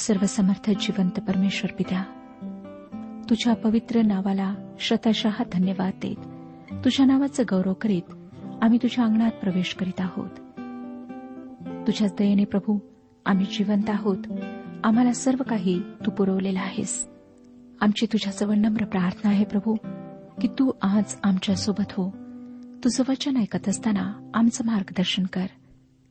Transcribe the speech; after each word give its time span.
सर्वसमर्थ 0.00 0.70
जिवंत 0.80 1.10
परमेश्वर 1.10 1.74
पित्या 1.78 2.02
तुझ्या 3.30 3.54
पवित्र 3.54 4.02
नावाला 4.02 4.54
शतशः 4.78 5.42
धन्यवाद 5.52 5.92
देत 6.02 6.16
तुझ्या 6.84 7.06
नावाचं 7.06 7.42
गौरव 7.50 7.72
करीत 7.72 8.02
आम्ही 8.62 8.78
तुझ्या 8.82 9.04
अंगणात 9.04 9.30
प्रवेश 9.30 9.74
करीत 9.74 10.00
आहोत. 10.00 10.28
तुझ्याच 11.86 12.14
दयेने 12.18 12.44
प्रभू 12.44 12.78
आम्ही 13.26 13.46
जिवंत 13.46 13.90
आहोत. 13.90 14.16
आम्हाला 14.84 15.12
सर्व 15.12 15.42
काही 15.42 15.82
तू 16.06 16.10
पुरवलेला 16.10 16.60
आहेस. 16.60 17.08
आमची 17.80 18.06
तुझ्याजवळ 18.06 18.54
नम्र 18.54 18.84
प्रार्थना 18.84 19.30
आहे 19.30 19.44
प्रभू 19.44 19.74
की 20.40 20.48
तू 20.48 20.70
आज 20.82 21.16
आमच्यासोबत 21.22 21.90
हो. 21.90 22.10
तुझं 22.84 23.02
वचन 23.08 23.36
ऐकत 23.36 23.68
असताना 23.68 24.30
आमचं 24.34 24.64
मार्गदर्शन 24.64 25.24
कर. 25.24 25.46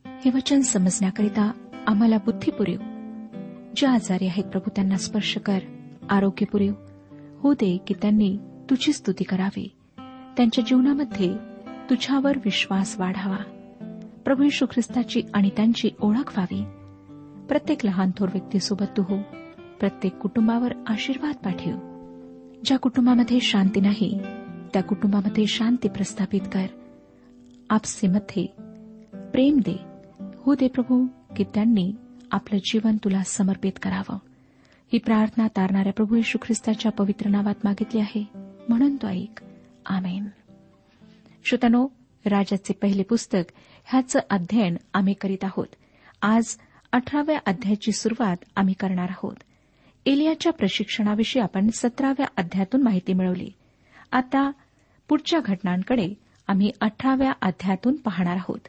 हे 0.05 0.31
वचन 0.33 0.61
समजण्याकरिता 0.61 1.51
आम्हाला 1.87 2.17
बुद्धी 2.17 2.51
पुरेव. 2.51 2.98
जे 3.75 3.87
आजारी 3.87 4.27
आहेत 4.27 4.43
प्रभू 4.43 4.69
त्यांना 4.75 4.97
स्पर्श 4.97 5.37
कर. 5.37 5.59
आरोग्य 6.09 6.45
पुरेव. 6.45 6.73
हो 7.39 7.53
दे 7.53 7.77
की 7.87 7.93
त्यांनी 7.93 8.37
तुझी 8.69 8.93
स्तुती 8.93 9.23
करावी. 9.23 9.75
त्यांच्या 10.37 10.63
जीवनामध्ये 10.67 11.35
तुझ्यावर 11.89 12.37
विश्वास 12.37 12.99
वाढावा. 12.99 13.37
प्रभू 14.25 14.43
यशू 14.43 14.65
ख्रिस्ताची 14.65 15.21
आणि 15.33 15.49
त्यांची 15.49 15.89
ओळख 16.01 16.39
व्हावी. 16.39 16.63
प्रत्येक 17.47 17.85
लहान 17.85 18.11
थोर 18.17 18.29
व्यक्तीसोबत 18.33 18.85
तू 18.97 19.01
हो. 19.01 19.17
प्रत्येक 19.79 20.13
कुटुंबावर 20.13 20.73
आशीर्वाद 20.87 21.35
पाठव. 21.35 21.71
ज्या 22.65 22.79
कुटुंबामध्ये 22.79 23.39
शांती 23.39 23.79
नाही 23.79 24.19
त्या 24.73 24.83
कुटुंबामध्ये 24.83 25.47
शांती 25.47 25.87
प्रस्थापित 25.87 26.41
कर. 26.53 26.65
आपसेमध्ये 27.69 28.45
प्रेम 29.13 29.57
दे. 29.59 29.79
हो 30.37 30.55
दे 30.55 30.67
प्रभू 30.67 31.05
की 31.35 31.43
त्यांनी 31.43 31.93
आपलं 32.31 32.59
जीवन 32.65 32.97
तुला 32.97 33.23
समर्पित 33.23 33.71
करावं. 33.81 34.17
ही 34.93 34.97
प्रार्थना 34.97 35.47
तारणाऱ्या 35.47 35.93
प्रभू 35.93 36.15
येशू 36.15 36.37
ख्रिस्ताच्या 36.41 36.91
पवित्र 36.91 37.29
नावात 37.29 37.55
मागितली 37.63 37.99
आहे. 37.99 38.27
म्हणून 38.69 38.95
तो 38.95 39.07
ऐक. 39.07 39.41
आमेन. 39.85 40.27
श्रोतानो 41.45 41.87
राजाचे 42.25 42.73
पहिले 42.73 43.03
पुस्तक 43.03 43.51
ह्याचं 43.85 44.19
अध्ययन 44.29 44.75
आम्ही 44.93 45.13
करीत 45.13 45.43
आहोत. 45.43 45.67
आज 46.21 46.57
अठराव्या 46.91 47.39
अध्यायाची 47.45 47.91
सुरुवात 47.91 48.37
आम्ही 48.55 48.73
करणार 48.73 49.07
आहोत. 49.09 49.35
एलियाच्या 50.05 50.53
प्रशिक्षणाविषयी 50.53 51.41
आपण 51.41 51.69
सतराव्या 51.73 52.25
अध्यायातून 52.37 52.83
माहिती 52.83 53.13
मिळवली. 53.13 53.49
आता 54.11 54.51
पुढच्या 55.09 55.39
घटनांकडे 55.39 56.13
आम्ही 56.47 56.71
अठराव्या 56.81 57.31
अध्यायातून 57.41 57.95
पाहणार 57.95 58.35
आहोत. 58.35 58.67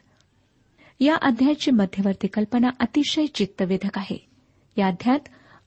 या 1.01 1.15
अध्यायाची 1.15 1.71
मध्यवर्ती 1.71 2.27
कल्पना 2.27 2.69
अतिशय 2.79 3.25
चित्तवेधक 3.25 3.97
आहे. 3.97 4.29
या 4.77 4.87
अध्यायात 4.87 5.19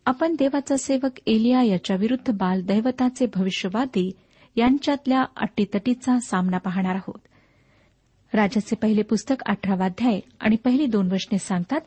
आपण 0.06 0.34
देवाचा 0.38 0.76
सेवक 0.76 1.20
एलिया 1.26 1.62
याच्या 1.62 1.96
विरुद्ध 1.96 2.32
बाल 2.32 2.62
दैवताचे 2.62 3.26
भविष्यवादी 3.34 4.10
यांच्यातल्या 4.56 5.24
अटीतटीचा 5.36 6.18
सामना 6.20 6.58
पाहणार 6.58 6.94
आहोत. 6.94 7.18
राजाचे 8.34 8.76
पहिले 8.76 9.02
पुस्तक 9.02 9.42
अठरावा 9.46 9.84
अध्याय 9.84 10.20
आणि 10.40 10.56
पहिली 10.56 10.86
दोन 10.86 11.12
वचने 11.12 11.38
सांगतात 11.38 11.80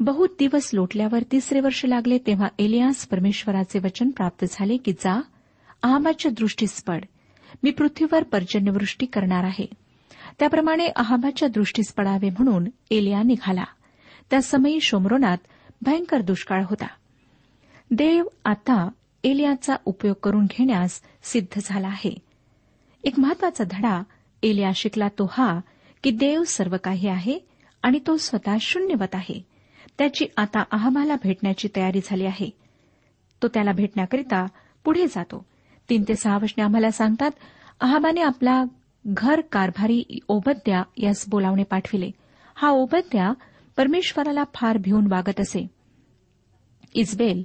बहुत 0.00 0.28
दिवस 0.38 0.70
लोटल्यावर 0.72 1.18
तिसरे 1.32 1.60
वर्ष 1.60 1.84
लागले 1.84 2.18
तेव्हा 2.18 2.48
एलियास 2.58 3.06
परमेश्वराचे 3.06 3.78
वचन 3.78 4.10
प्राप्त 4.10 4.44
झाले 4.50 4.76
की 4.76 4.92
जा 4.92 5.20
आहाबाच्या 5.82 6.30
दृष्टीस 6.30 6.84
पड. 6.84 7.04
मी 7.62 7.70
पृथ्वीवर 7.70 8.22
पर्जन्यवृष्टी 8.22 9.06
करणार 9.06 9.44
आहे. 9.44 9.66
त्याप्रमाणे 10.38 10.86
अहाबाच्या 10.96 11.48
दृष्टीस 11.48 11.92
पडावे 11.92 12.30
म्हणून 12.30 12.66
एलिया 12.90 13.22
निघाला. 13.22 13.64
त्या 14.30 14.42
समयी 14.42 14.80
शोमरोनात 14.80 15.38
भयंकर 15.82 16.20
दुष्काळ 16.20 16.64
होता. 16.64 16.86
देव 17.90 18.24
आता 18.44 18.88
एलियाचा 19.24 19.76
उपयोग 19.84 20.16
करून 20.22 20.44
घेण्यास 20.44 21.00
सिद्ध 21.22 21.60
झाला 21.64 21.88
आहे. 21.88 22.18
एक 23.04 23.18
महत्त्वाचा 23.18 23.64
धडा 23.70 24.02
एलिया 24.42 24.70
शिकला 24.74 25.08
तो 25.08 25.30
हा 25.32 25.60
की 26.02 26.10
देव 26.10 26.44
सर्व 26.44 26.76
काही 26.84 27.08
आहे 27.08 27.38
आणि 27.82 28.00
तो 28.06 28.16
स्वतः 28.16 28.56
शून्यवत 28.60 29.14
आहे. 29.14 29.46
त्याची 29.98 30.26
आता 30.36 30.62
अहमाला 30.70 31.14
भेटण्याची 31.22 31.68
तयारी 31.76 32.00
झाली 32.04 32.26
आहे. 32.26 32.50
तो 33.42 33.48
त्याला 33.48 33.72
भेटण्याकरिता 33.72 34.46
पुढे 34.84 35.06
जातो. 35.06 35.46
तीन 35.90 36.04
ते 36.08 36.16
सहा 36.16 36.38
वशने 36.42 36.62
आम्हाला 36.62 36.90
सांगतात 36.90 37.30
अहाबाने 37.80 38.20
आपला 38.20 38.64
घर 39.10 39.40
कारभारी 39.40 40.18
ओबद्या 40.28 40.82
यास 40.96 41.24
बोलावणे 41.28 41.62
पाठविले. 41.62 42.10
हा 42.54 42.70
ओबद्या 42.70 43.32
परमेश्वराला 43.76 44.44
फार 44.54 44.78
भिवून 44.78 45.06
वागत 45.12 45.40
असे. 45.40 45.66
इस्बेल 46.94 47.42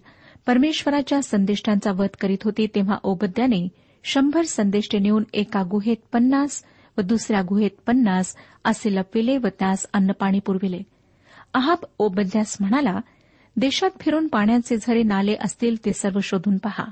परमेश्वराच्या 0.48 1.22
संदेष्टांचा 1.22 1.92
वध 1.92 2.16
करीत 2.22 2.38
होती 2.44 2.68
तेव्हा 2.68 2.98
ओबद्याने 3.04 3.68
शंभर 4.04 4.42
संदेष्टे 4.42 5.00
नेऊन 5.00 5.24
एका 5.34 5.64
गुहेत 5.72 5.98
पन्नास 6.14 6.64
व 6.98 7.02
दुसऱ्या 7.02 7.42
गुहेत 7.42 7.72
पन्नास 7.88 8.36
असे 8.64 8.96
लपविले 8.96 9.38
व 9.38 9.48
त्यास 9.60 9.86
अन्नपाणी 9.94 10.40
पुरविले. 10.40 10.80
अहाब 11.54 11.78
ओबद्यास 12.00 12.58
म्हणाला 12.60 13.00
देशात 13.56 13.90
फिरून 14.00 14.28
पाण्याचे 14.28 14.78
झरे 14.78 15.04
नाले 15.04 15.36
असतील 15.42 15.86
ते 15.86 15.94
सर्व 15.94 16.20
शोधून 16.24 16.58
पहा. 16.58 16.86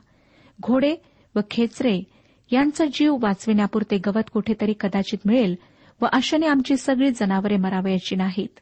घोडे 0.62 0.96
व 1.36 1.40
खेचरे 1.52 2.04
यांचा 2.52 2.86
जीव 2.94 3.18
वाचविण्यापुरते 3.22 3.98
गवत 3.98 4.30
कुठेतरी 4.34 4.74
कदाचित 4.80 5.20
मिळेल 5.26 5.56
व 6.02 6.06
अशाने 6.14 6.48
आमची 6.48 6.78
सगळी 6.78 7.12
जनावरे 7.12 7.58
मरावयाची 7.58 8.16
नाहीत. 8.16 8.60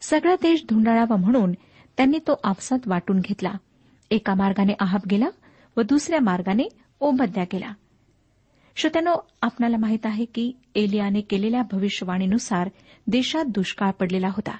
सगळा 0.00 0.34
देश 0.34 0.64
धुंडाळावा 0.70 1.16
म्हणून 1.16 1.52
त्यांनी 1.96 2.18
तो 2.18 2.40
आपसात 2.44 2.78
वाटून 2.86 3.20
घेतला. 3.20 3.52
एका 4.10 4.34
मार्गाने 4.34 4.72
आहाब 4.80 5.00
गेला 5.10 5.28
व 5.76 5.82
दुसऱ्या 5.82 6.20
मार्गाने 6.20 6.62
ओबद्या 7.00 7.44
गेला. 7.44 7.72
श्रोत्यानो 8.76 9.14
आपणाला 9.42 9.76
माहीत 9.76 10.06
आहे 10.06 10.24
की 10.24 10.52
एलियाने 10.74 11.20
केलेल्या 11.20 11.62
भविष्यवाणीनुसार 11.72 12.68
देशात 13.06 13.44
दुष्काळ 13.44 13.90
पडलेला 13.90 14.28
होता 14.28 14.56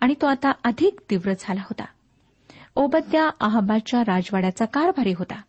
आणि 0.00 0.14
तो 0.22 0.26
आता 0.26 0.52
अधिक 0.64 1.00
तीव्र 1.10 1.32
झाला 1.40 1.60
होता. 1.60 1.84
ओबद्या 2.76 3.30
आहाबाच्या 3.40 4.00
राजवाड्याचा 4.00 4.64
कारभारी 4.64 5.12
होता. 5.12 5.42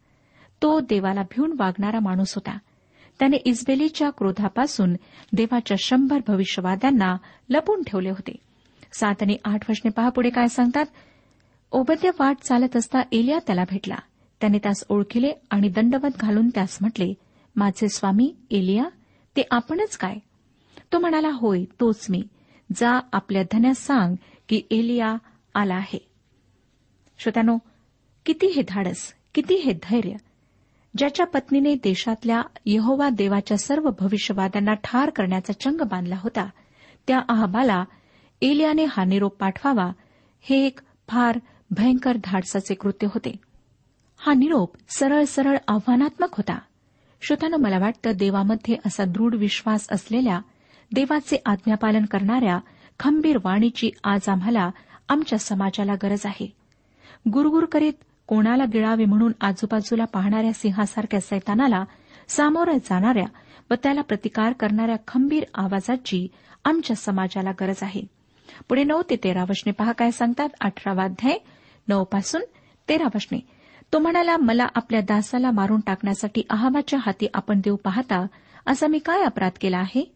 तो 0.62 0.80
देवाला 0.80 1.22
भिवून 1.22 1.56
वागणारा 1.58 2.00
माणूस 2.00 2.36
होता. 2.36 2.58
त्याने 3.20 3.38
इस्बेलीच्या 3.38 4.10
क्रोधापासून 4.10 4.94
देवाच्या 5.34 5.78
शंभर 5.80 6.20
भविष्यवाद्यांना 6.28 7.18
लपून 7.50 7.84
ठेवले 7.88 8.10
होते. 8.10 8.36
सात 8.94 9.16
आणि 9.22 9.38
आठ 9.46 9.70
वचने 9.70 9.90
पहा 9.90 10.10
पुढे 10.10 10.30
काय 10.30 10.48
सांगतात. 10.48 10.86
ओबद्या 11.72 12.12
वाट 12.20 12.38
चालत 12.38 12.76
असता 12.76 13.00
एलिया 13.12 13.40
त्याला 13.40 13.64
भेटला. 13.70 13.96
त्याने 14.42 14.58
त्यास 14.58 14.84
ओळखिले 14.90 15.32
आणि 15.50 15.70
दंडवत 15.70 16.18
घालून 16.20 16.50
त्यास 16.50 16.78
म्हटले 16.82 17.14
माझे 17.56 17.90
स्वामी 17.90 18.36
एलिया 18.52 18.84
ते 19.38 19.42
आपणच 19.52 19.98
काय? 19.98 20.16
तो 20.94 21.00
म्हणाला 21.00 21.30
होय 21.34 21.64
तोच 21.64 22.06
मी. 22.10 22.24
जा 22.76 23.00
आपल्या 23.14 23.44
धन्यास 23.44 23.78
सांग 23.78 24.16
की 24.50 24.62
एलिया 24.72 25.16
आला 25.56 25.76
आहे. 25.76 26.08
श्रोत्यानो 27.20 27.58
किती 28.26 28.48
हे 28.48 28.62
धाडस 28.68 29.14
किती 29.36 29.56
हे 29.56 29.74
धैर्य 29.74 30.12
ज्याच्या 30.98 31.26
पत्नीने 31.26 31.76
देशातल्या 31.76 32.42
यहोवा 32.66 33.10
देवाच्या 33.10 33.58
सर्व 33.58 33.90
भविष्यवाद्यांना 34.00 34.74
ठार 34.74 35.10
करण्याचा 35.10 35.54
चंग 35.54 35.82
बांधला 35.82 36.16
होता 36.18 36.50
त्या 37.08 37.20
अहबाला 37.30 37.86
एलियाने 38.42 38.86
हा 38.90 39.04
निरोप 39.04 39.36
पाठवावा 39.38 39.92
हे 40.42 40.66
एक 40.66 40.80
फार 41.08 41.40
भयंकर 41.72 42.18
धाडसाचे 42.24 42.74
कृत्य 42.74 43.08
होते. 43.08 43.36
हा 44.18 44.34
निरोप 44.34 44.76
सरळ 44.90 45.24
सरळ 45.24 45.58
आव्हानात्मक 45.68 46.28
होता. 46.32 46.60
श्रोतानं 47.22 47.58
मला 47.58 47.80
वाटतं 47.80 48.12
देवामध्ये 48.16 48.76
असा 48.86 49.04
दृढ 49.06 49.36
विश्वास 49.36 49.88
असलेल्या 49.92 50.40
देवाचे 50.94 51.42
आज्ञापालन 51.46 52.06
करणाऱ्या 52.06 52.60
खंबीर 53.00 53.38
वाणीची 53.44 53.92
आज 54.04 54.30
आम्हाला 54.30 54.70
आमच्या 55.10 55.40
समाजाला 55.40 55.94
गरज 55.96 56.26
आहे. 56.26 56.54
गुरगुर 57.34 57.66
करीत 57.66 57.94
कोणाला 58.30 58.66
गिळावे 58.66 59.06
म्हणून 59.06 59.32
आजूबाजूला 59.42 60.06
पाहणाऱ्या 60.06 60.54
सिंहासारख्या 60.54 61.20
सैतानाला 61.20 61.84
सामोरं 62.28 62.78
जाणाऱ्या 62.78 63.26
व 63.72 63.74
त्याला 63.84 64.02
प्रतिकार 64.02 64.54
करणाऱ्या 64.54 64.96
खंबीर 65.08 65.44
आवाजाची 65.56 66.28
आमच्या 66.66 66.96
समाजाला 66.96 67.52
गरज 67.52 67.76
आहे. 67.82 68.02
पुढे 68.70 68.84
नऊ 68.84 69.02
ते 69.10 69.16
तेरा 69.16 69.44
वशने 69.50 69.72
पहा 69.72 69.92
काय 69.92 70.12
सांगतात. 70.12 70.50
अठरावा 70.62 71.04
अध्याय 71.04 71.38
नऊ 71.88 72.04
पासून 72.04 72.42
तेरा 72.90 73.04
वशने. 73.16 73.40
तो 73.94 74.00
म्हणाला 74.00 74.38
मला 74.38 74.68
आपल्या 74.76 75.02
दासाला 75.02 75.52
मारून 75.52 75.80
टाकण्यासाठी 75.80 76.44
अहाबाच्या 76.50 77.00
हाती 77.06 77.28
आपण 77.34 77.60
देव 77.60 77.76
पाहता 77.76 78.26
असा 78.68 78.88
मी 78.88 79.00
काय 79.00 79.24
अपराध 79.24 79.52
केला 79.62 79.78
आहे? 79.78 80.12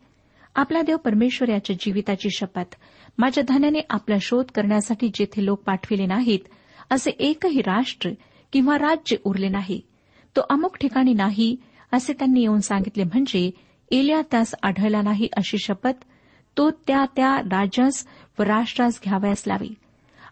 आपला 0.55 0.81
देव 0.81 0.97
परमेश्वर 0.97 1.49
याच्या 1.49 1.75
जीविताची 1.79 2.29
शपथ. 2.31 2.75
माझ्या 3.17 3.43
धन्याने 3.47 3.79
आपला 3.89 4.15
शोध 4.21 4.45
करण्यासाठी 4.55 5.11
जेथे 5.13 5.45
लोक 5.45 5.63
पाठविले 5.63 6.05
नाहीत 6.05 6.39
असे 6.93 7.09
एकही 7.09 7.61
राष्ट्र 7.61 8.09
किंवा 8.53 8.77
राज्य 8.77 9.15
उरले 9.25 9.49
नाही. 9.49 9.79
तो 10.35 10.41
अमुक 10.49 10.77
ठिकाणी 10.77 11.13
नाही 11.13 11.55
असे 11.91 12.13
त्यांनी 12.13 12.41
येऊन 12.41 12.59
सांगितले 12.59 13.03
म्हणजे 13.03 13.49
एलिया 13.91 14.21
त्यास 14.31 14.53
आढळला 14.63 15.01
नाही 15.01 15.27
अशी 15.37 15.57
शपथ 15.57 16.03
तो 16.57 16.69
त्या 16.87 17.05
त्या 17.15 17.35
राजास 17.41 18.05
व 18.39 18.43
राष्ट्रास 18.43 18.99
घ्यावयास 19.05 19.43
लावी. 19.47 19.69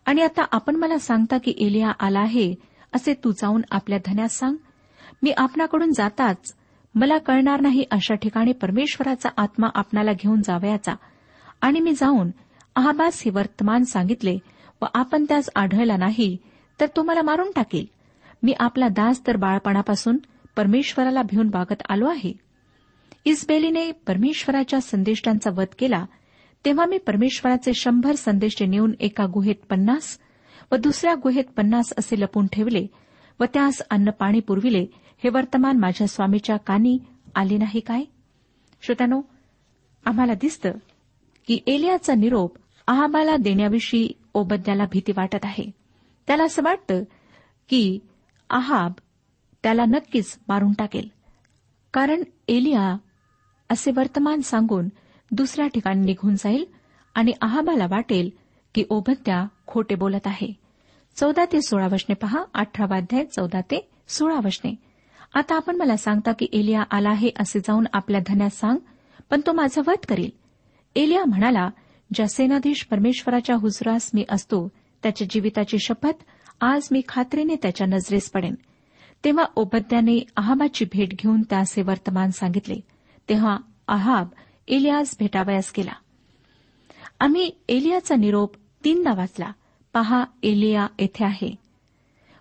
आणि 0.05 0.21
आता 0.21 0.45
आपण 0.51 0.75
मला 0.75 0.97
सांगता 0.97 1.37
की 1.37 1.53
एलिया 1.57 1.91
आला 1.99 2.19
आहे 2.19 2.53
असे 2.93 3.13
तू 3.13 3.31
जाऊन 3.31 3.61
आपल्या 3.71 3.97
धन्यास 4.05 4.37
सांग. 4.39 4.55
मी 5.23 5.31
आपणाकडून 5.31 5.91
जाताच 5.91 6.53
मला 6.95 7.17
कळणार 7.17 7.61
नाही 7.61 7.83
अशा 7.91 8.15
ठिकाणी 8.15 8.51
परमेश्वराचा 8.51 9.29
आत्मा 9.37 9.67
आपणाला 9.75 10.13
घेऊन 10.13 10.41
जावयाचा. 10.41 10.93
आणि 11.61 11.79
मी 11.79 11.93
जाऊन 11.93 12.31
अहाबास 12.75 13.21
हे 13.25 13.31
वर्तमान 13.31 13.83
सांगितले 13.83 14.37
व 14.81 14.85
आपण 14.93 15.25
त्यास 15.29 15.49
आढळला 15.55 15.97
नाही 15.97 16.37
तर 16.81 16.87
तो 16.95 17.03
मला 17.03 17.21
मारून 17.21 17.47
टाकेल. 17.55 17.85
मी 18.43 18.53
आपला 18.59 18.87
दास 18.87 19.27
तर 19.27 19.37
बाळपणापासून 19.37 20.17
परमेश्वराला 20.55 21.21
भिवून 21.21 21.49
वागत 21.53 21.81
आलो 21.89 22.07
आहे. 22.07 22.33
इस्बेलीने 23.25 23.91
परमेश्वराच्या 23.91 24.81
संदेष्टांचा 24.81 25.49
वध 25.49 25.67
केला 25.79 26.05
तेव्हा 26.65 26.85
मी 26.85 26.97
परमेश्वराचे 26.97 27.73
शंभर 27.73 28.15
संदेष्टे 28.15 28.65
नेऊन 28.65 28.93
एका 28.99 29.25
गुहेत 29.25 29.55
पन्नास 29.69 30.19
व 30.71 30.75
दुसऱ्या 30.75 31.15
गुहेत 31.23 31.43
पन्नास 31.57 31.93
असे 31.97 32.19
लपून 32.19 32.47
ठेवले 32.47 32.87
व 33.39 33.43
त्यास 33.43 33.81
अन्न 33.89 34.09
पाणी 34.09 34.39
पुरविले. 34.39 34.85
हे 35.23 35.29
वर्तमान 35.29 35.77
माझ्या 35.77 36.07
स्वामीच्या 36.07 36.57
कानी 36.57 36.97
आले 37.35 37.57
नाही 37.57 37.79
काय? 37.79 38.03
श्रोत्यानो 38.81 39.21
आम्हाला 40.05 40.33
दिसतं 40.33 40.71
की 41.47 41.59
एलियाचा 41.67 42.13
निरोप 42.13 42.57
आहाबाला 42.87 43.37
देण्याविषयी 43.37 44.09
ओबद्याला 44.33 44.83
भीती 44.91 45.11
वाटत 45.17 45.39
आहे. 45.43 45.80
त्याला 46.27 46.43
असं 46.43 46.63
वाटतं 46.63 47.03
की 47.69 47.99
आहाब 48.49 48.91
त्याला 49.63 49.85
नक्कीच 49.85 50.39
मारून 50.47 50.73
टाकेल. 50.73 51.07
कारण 51.93 52.23
एलिया 52.47 52.97
असे 53.69 53.91
वर्तमान 53.95 54.41
सांगून 54.41 54.89
दुसऱ्या 55.31 55.67
ठिकाणी 55.67 56.05
निघून 56.05 56.35
जाईल 56.35 56.65
आणि 57.15 57.31
आहाबाला 57.41 57.85
वाटेल 57.89 58.29
की 58.75 58.83
ओबद्या 58.89 59.45
खोटे 59.67 59.95
बोलत 59.95 60.27
आहे. 60.27 60.53
चौदा 61.15 61.45
ते 61.45 61.61
सोळा 61.61 61.87
वशने 61.91 62.15
पहा 62.15 62.43
अठरावाध्याय 62.53 63.25
चौदा 63.25 63.61
ते 63.61 63.89
सोळा 64.07 64.39
वशने. 64.45 64.75
आता 65.33 65.55
आपण 65.55 65.75
मला 65.75 65.97
सांगता 65.97 66.31
की 66.31 66.47
एलिया 66.53 66.83
आला 66.91 67.09
आहे 67.09 67.29
असे 67.39 67.59
जाऊन 67.59 67.85
आपल्या 67.93 68.21
धन्यास 68.27 68.59
सांग 68.59 68.77
पण 69.29 69.41
तो 69.47 69.53
माझा 69.53 69.81
वध 69.87 70.05
करील. 70.09 70.29
एलिया 70.95 71.25
म्हणाला 71.25 71.69
ज्या 72.13 72.27
सेनाधीश 72.27 72.85
परमेश्वराच्या 72.85 73.55
हुजरास 73.55 74.09
मी 74.13 74.25
असतो 74.29 74.67
त्याच्या 75.03 75.27
जीविताची 75.29 75.79
शपथ 75.79 76.23
आज 76.61 76.87
मी 76.91 77.01
खात्रीने 77.07 77.55
त्याच्या 77.55 77.87
नजरेस 77.87 78.31
पडेन. 78.31 78.55
तेव्हा 79.25 79.43
ओबद्याने 79.55 80.23
अहाबाची 80.35 80.85
भेट 80.85 81.09
घेऊन 81.09 81.41
त्याचे 81.41 81.81
वर्तमान 81.81 82.29
सांगितले. 82.29 82.75
तेव्हा 83.29 83.57
अहाब 83.87 84.27
एलियास 84.67 85.15
भेटावयास 85.19 85.73
गेला. 85.77 85.93
आम्ही 87.19 87.51
एलियाचा 87.69 88.15
निरोप 88.15 88.55
तीनदा 88.83 89.13
वाचला. 89.13 89.51
पहा 89.93 90.23
एलिया 90.43 90.87
येथे 90.99 91.25
आहे. 91.25 91.55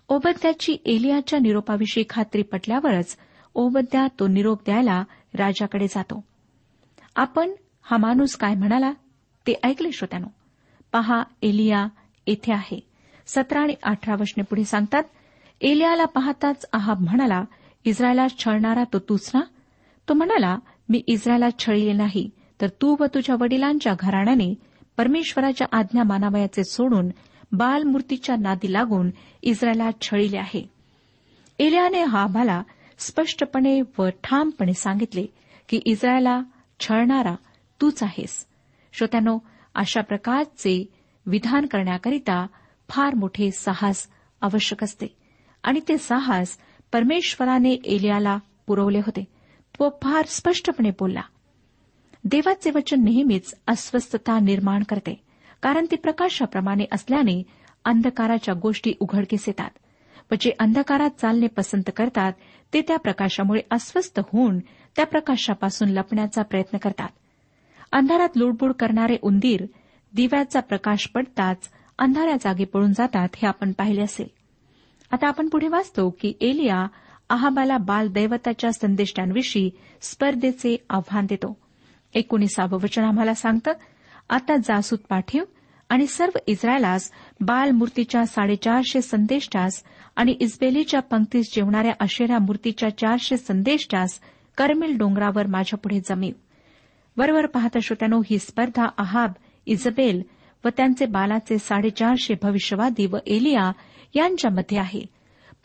ओबद्याची 0.09 0.77
एलियाच्या 0.87 1.39
निरोपाविषयी 1.39 2.05
खात्री 2.11 2.43
पटल्यावरच 2.43 3.17
ओबद्या 3.55 4.07
तो 4.21 4.27
निरोप 4.27 4.63
द्यायला 4.65 5.05
राजाकडे 5.35 5.87
जातो. 5.87 6.25
आपण 7.17 7.51
हा 7.83 7.97
माणूस 7.97 8.37
काय 8.37 8.55
म्हणाला? 8.55 8.93
ते 9.47 9.55
ऐकले 9.65 9.93
श्रोत्यानो. 9.93 10.27
पहा 10.93 11.23
एलिया 11.43 11.87
येथे 12.27 12.53
आहे. 12.53 12.81
सतरा 13.27 13.61
आणि 13.61 13.75
अठरा 13.83 14.15
वचने 14.15 14.43
पुढे 14.43 14.65
सांगतात 14.65 15.03
एलियाला 15.61 16.05
पाहताच 16.05 16.67
आहाब 16.73 17.01
म्हणाला 17.01 17.45
इस्रायला 17.85 18.27
छळणारा 18.39 18.85
तो 18.85 18.99
तूच 18.99 19.31
ना 19.35 19.41
तो 20.09 20.15
म्हणाला 20.15 20.59
मी 20.89 21.03
इस्रायला 21.07 21.49
छळले 21.59 21.93
नाही 21.93 22.31
तर 22.61 22.69
तू 22.69 22.97
व 23.01 23.05
तुझ्या 23.05 23.37
वडिलांच्या 23.41 23.95
घराण्याने 23.99 24.55
परमेश्वराच्या 24.97 25.67
आज्ञा 25.73 26.03
मानावयाचे 26.03 26.65
सोडून 26.65 27.09
बालमूर्तीच्या 27.53 28.37
नादी 28.37 28.73
लागून 28.73 29.11
इस्रायला 29.43 29.91
छळिले 30.01 30.37
आहे. 30.37 30.71
एलियाने 31.59 32.01
आहाबाला 32.01 32.63
स्पष्टपणे 32.99 33.81
व 33.99 34.09
ठामपणे 34.25 34.73
सांगितले 34.73 35.27
की 35.69 35.81
इस्रायला 35.85 36.41
छळणारा 36.81 37.35
तूच 37.81 38.03
आहेस. 38.03 38.47
श्रोत्यानो 38.93 39.39
अशा 39.75 40.01
प्रकारचे 40.01 41.00
विधान 41.27 41.67
करण्याकरिता 41.67 42.47
फार 42.89 43.15
मोठे 43.15 43.51
साहस 43.51 44.07
आवश्यक 44.41 44.85
असते. 44.85 45.07
आणि 45.65 45.81
ते 45.89 45.99
साहस 45.99 46.57
परमेश्वराने 46.93 47.73
एलियाला 47.85 48.39
पुरवले 48.67 48.99
होते. 48.99 49.25
तो 49.81 49.89
फार 50.03 50.25
स्पष्टपणे 50.29 50.91
बोलला 50.91 51.21
देवाचे 52.25 52.71
वचन 52.71 53.05
नेहमीच 53.05 53.55
अस्वस्थता 53.67 54.39
निर्माण 54.39 54.83
करते 54.83 55.15
कारण 55.63 55.87
ते 55.91 55.97
प्रकाशाप्रमाणे 55.97 56.85
असल्याने 56.93 57.43
अंधकाराच्या 57.85 58.55
गोष्टी 58.55 58.93
उघडकीस 59.01 59.45
येतात 59.47 59.71
व 60.31 60.35
जे 60.41 60.51
अंधकारात 60.59 61.11
चालणे 61.11 61.47
पसंत 61.47 61.91
करतात 61.97 62.33
ते 62.75 62.81
त्या 62.81 62.97
प्रकाशामुळे 62.97 63.61
अस्वस्थ 63.71 64.21
होऊन 64.21 64.59
त्या 64.97 65.07
प्रकाशापासून 65.07 65.89
लपण्याचा 65.89 66.43
प्रयत्न 66.43 66.79
करतात. 66.79 67.09
अंधारात 67.93 68.37
लुडबुड 68.37 68.73
करणारे 68.73 69.17
उंदीर 69.23 69.67
दिव्याचा 70.15 70.61
प्रकाश 70.61 71.09
पडताच 71.15 71.57
अंधाऱ्या 71.99 72.37
जागे 72.37 72.65
पळून 72.65 72.93
जातात 72.93 73.29
हे 73.37 73.47
आपण 73.47 73.73
पाहिले 73.73 74.03
असेल. 74.03 74.27
आता 75.11 75.29
आपण 75.29 75.49
पुढे 75.49 75.69
वाचतो 75.69 76.11
की 76.21 76.33
एलिया 76.41 76.87
आहाबाला 77.31 77.79
बालदैवताच्या 77.79 78.73
संदेष्टांविषयी 78.73 79.71
स्पर्धेचे 80.01 80.77
आव्हान 80.91 81.27
देतो. 81.29 81.57
एकोणीसावं 82.15 82.79
वचन 82.83 83.03
आम्हाला 83.03 83.35
सांगतं 83.35 83.73
आता 84.31 84.57
जासूत 84.57 84.99
पाठीव 85.09 85.43
आणि 85.89 86.07
सर्व 86.07 86.39
इस्रायलास 86.47 87.11
बाल 87.41 87.71
मूर्तीच्या 87.71 88.27
साडेचारशे 88.27 89.01
संदेष्टास 89.01 89.83
आणि 90.17 90.37
इस्बेलीच्या 90.41 91.01
पंक्तीस 91.01 91.53
जेवणाऱ्या 91.55 91.93
अशेरा 92.01 92.39
मूर्तीच्या 92.39 92.99
चारशे 92.99 93.37
संदेष्टास 93.37 94.21
कर्मिल 94.57 94.97
डोंगरावर 94.97 95.47
माझ्यापुढे 95.47 96.01
जमीव. 96.01 96.33
वरवर 97.17 97.47
पाहता 97.47 97.79
श्रोत्यानो 97.83 98.21
ही 98.31 98.39
स्पर्धा 98.39 98.89
आहाब 98.99 99.33
इजबेल 99.67 100.23
व 100.65 100.69
त्यांचे 100.77 101.07
बालाचे 101.07 101.59
साडेचारशे 101.59 102.35
भविष्यवादी 102.43 103.07
व 103.07 103.17
एलिया 103.27 103.73
यांच्यामध्ये 104.15 104.79
आहे. 104.79 105.03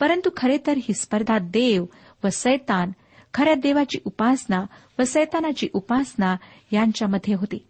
परंतु 0.00 0.30
खरे 0.36 0.58
तर 0.66 0.76
ही 0.76 0.94
स्पर्धा 0.94 1.38
देव 1.38 1.84
व 2.24 2.28
सैतान 2.32 2.90
खऱ्या 3.34 3.54
देवाची 3.54 3.98
उपासना 4.04 4.64
व 4.98 5.02
सैतानाची 5.02 5.68
उपासना 5.72 6.36
यांच्यामध्ये 6.72 7.34
होती. 7.34 7.66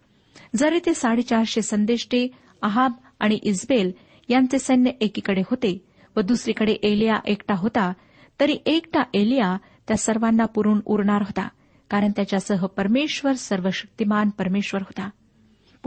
जरी 0.57 0.79
ते 0.87 0.95
साडेचारशे 0.95 1.63
संदेष्टे 1.63 2.29
आहाब 2.63 2.93
आणि 3.21 3.39
इस्बेल 3.43 3.93
यांचे 4.29 4.59
सैन्य 4.59 4.91
एकीकडे 5.01 5.41
होते 5.41 5.85
व 6.17 6.21
दुसरीकडे 6.21 6.73
एलिया 6.73 7.17
एकटा 7.25 7.55
होता 7.55 7.93
तरी 8.41 8.59
एकटा 8.67 9.03
एलिया 9.15 9.57
त्या 9.89 9.97
सर्वांना 9.97 10.45
पुरून 10.45 10.81
उरणार 10.87 11.23
होता 11.23 11.49
कारण 11.91 12.11
त्याच्यासह 12.11 12.67
परमेश्वर 12.67 13.33
सर्वशक्तिमान 13.33 14.31
परमेश्वर 14.31 14.83
होता. 14.83 15.11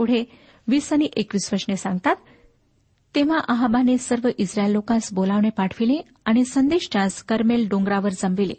पुढे 0.00 0.24
वीस 0.68 0.92
आणि 0.92 1.08
एकवीस 1.16 1.50
वचने 1.52 1.76
सांगतात. 1.76 2.16
तेव्हा 3.14 3.38
आहाबाने 3.48 3.98
सर्व 3.98 4.28
इस्रायल 4.38 4.72
लोकांस 4.72 5.12
बोलावणे 5.12 5.50
पाठविले 5.50 5.96
आणि 6.24 6.44
संदेशच्यास 6.44 7.22
करमेल 7.22 7.68
डोंगरावर 7.68 8.08
जमविले. 8.08 8.54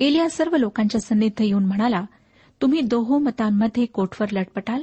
एलिया 0.00 0.30
सर्व 0.30 0.56
लोकांच्या 0.56 1.00
सन्निध 1.00 1.32
येऊन 1.40 1.64
म्हणाला 1.64 2.04
तुम्ही 2.62 2.80
दोहो 2.80 3.18
मतांमध्ये 3.18 3.86
कोठवर 3.86 4.26
लटपटाल? 4.32 4.82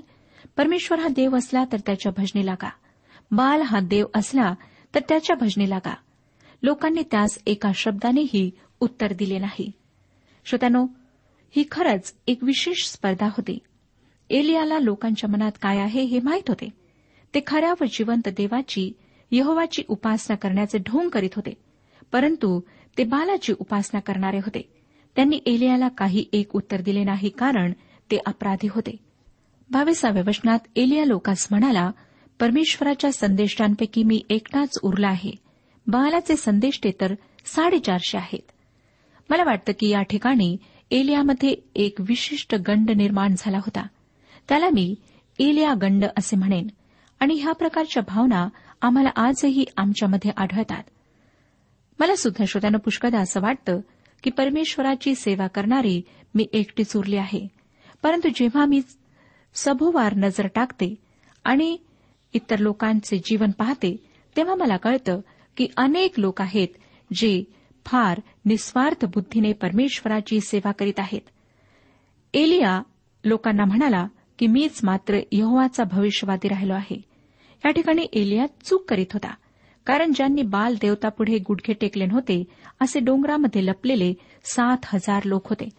परमेश्वर 0.58 1.00
हा 1.00 1.08
देव 1.08 1.38
असला 1.38 1.64
तर 1.72 1.78
त्याच्या 1.86 2.12
भजनी 2.18 2.46
लागा. 2.46 2.70
बाल 3.32 3.62
हा 3.62 3.80
देव 3.80 4.06
असला 4.16 4.54
तर 4.96 5.00
त्याच्या 5.10 5.36
भजनी 5.36 5.70
लागा. 5.70 5.96
लोकांनी 6.64 7.02
त्यास 7.12 7.40
एका 7.46 7.72
शब्दानेही 7.76 8.52
उत्तर 8.80 9.14
दिले 9.14 9.40
नाही. 9.40 9.72
श्रोत्यानो 10.46 10.88
ही 11.56 11.64
खरंच 11.72 12.14
एक 12.28 12.44
विशेष 12.44 12.86
स्पर्धा 12.86 13.26
होती. 13.26 13.60
एलियाला 14.32 14.80
लोकांच्या 14.80 15.30
मनात 15.30 15.52
काय 15.62 15.78
आहे 15.78 16.04
हे 16.04 16.20
माहीत 16.20 16.44
होते. 16.48 16.70
ते 17.34 17.40
खऱ्या 17.48 17.74
व 17.82 17.84
जिवंत 17.84 18.28
देवाची 18.28 18.92
यहोवाची 19.32 19.84
उपासना 19.88 20.36
करण्याचे 20.36 20.78
ढोंग 20.78 21.10
करीत 21.10 21.30
होते. 21.36 21.54
परंतु 22.12 22.62
ते 22.98 23.04
बालाची 23.04 23.54
उपासना 23.60 24.00
करणारे 24.00 24.38
होते. 24.38 24.74
त्यांनी 25.16 25.40
एलियाला 25.46 25.88
काही 25.88 26.26
एक 26.34 26.56
उत्तर 26.56 26.82
दिले 26.82 27.04
नाही 27.04 27.30
कारण 27.30 27.72
ते 28.12 28.18
अपराधी 28.26 28.68
होते. 28.72 28.96
बावीसाव्या 29.72 30.24
वचनात 30.28 30.60
एलिया 30.76 31.06
लोकास 31.06 31.48
म्हणाला 31.52 31.92
परमेश्वराच्या 32.40 33.12
संदेष्टांपैकी 33.12 34.04
मी 34.04 34.22
एकटाच 34.30 34.80
उरला 34.84 35.08
आहे. 35.08 35.32
बालाचे 35.88 36.36
संदेष्टे 36.36 36.92
तर 37.02 37.16
साडेचारशे 37.46 38.18
आहेत. 38.18 38.52
मला 39.30 39.44
वाटतं 39.44 39.74
की 39.80 39.90
या 39.90 40.02
ठिकाणी 40.02 40.58
एलियामध्ये 40.92 41.56
एक 41.76 42.02
विशिष्ट 42.02 42.56
गंड 42.56 42.92
निर्माण 42.92 43.34
झाला 43.38 43.58
होता. 43.58 43.88
त्याला 44.50 44.70
मी 44.70 44.96
एलिया 45.40 45.74
गंड 45.74 46.06
असे 46.18 46.36
म्हणेन. 46.36 46.68
आणि 47.20 47.34
ह्या 47.34 47.54
प्रकारच्या 47.54 48.04
भावना 48.08 48.50
आम्हाला 48.82 49.10
आजही 49.16 49.66
आमच्यामध्ये 49.78 50.32
आढळतात. 50.38 50.84
मला 52.00 52.16
सुद्धा 52.16 52.46
श्रोत्यानं 52.46 52.78
पुष्कदा 52.78 53.20
असं 53.20 53.42
वाटतं 53.42 53.80
की 54.24 54.30
परमेश्वराची 54.30 55.16
सेवा 55.16 55.48
करणारी 55.48 56.02
मी 56.36 56.48
एकटीच 56.54 56.98
उरली 56.98 57.18
आहे. 57.18 57.48
परंतु 58.04 58.30
जेव्हा 58.36 58.66
मी 58.66 58.82
सभोवार 59.54 60.16
नजर 60.16 60.48
टाकते 60.56 60.96
आणि 61.44 61.78
इतर 62.34 62.58
लोकांचे 62.58 63.18
जीवन 63.18 63.52
पाहते 63.52 63.98
तेव्हा 64.38 64.56
मला 64.56 64.78
कळतं 64.78 65.20
की 65.58 65.68
अनेक 65.78 66.20
लोक 66.20 66.42
आहेत 66.42 66.68
जे 67.14 67.44
फार 67.86 68.22
निस्वार्थ 68.46 69.06
बुद्धीने 69.06 69.54
परमेश्वराची 69.54 70.40
सेवा 70.40 70.72
करीत 70.72 70.94
आहेत. 70.98 71.22
एलिया 72.34 72.82
लोकांना 73.26 73.66
म्हणाला 73.66 74.08
की 74.42 74.48
मीच 74.48 74.80
मात्र 74.84 75.20
यहोवाचा 75.32 75.84
भविष्यवादी 75.84 76.48
राहिलो 76.48 76.74
आहे. 76.74 77.02
या 77.66 77.72
ठिकाणी 77.72 78.06
एलिया 78.14 78.46
चूक 78.66 78.90
करीत 78.90 79.14
होता 79.14 79.34
कारण 79.86 80.12
ज्यांनी 80.16 80.42
बाल 80.42 80.76
देवतापुढे 80.82 81.38
गुडघे 81.38 81.74
टेकले 81.74 82.06
नव्हते 82.06 82.44
असे 82.80 83.00
डोंगरामध्ये 83.00 83.66
लपलेले 83.66 84.14
सात 84.44 84.78
हजार 84.86 85.22
लोक 85.26 85.50
होते. 85.50 85.70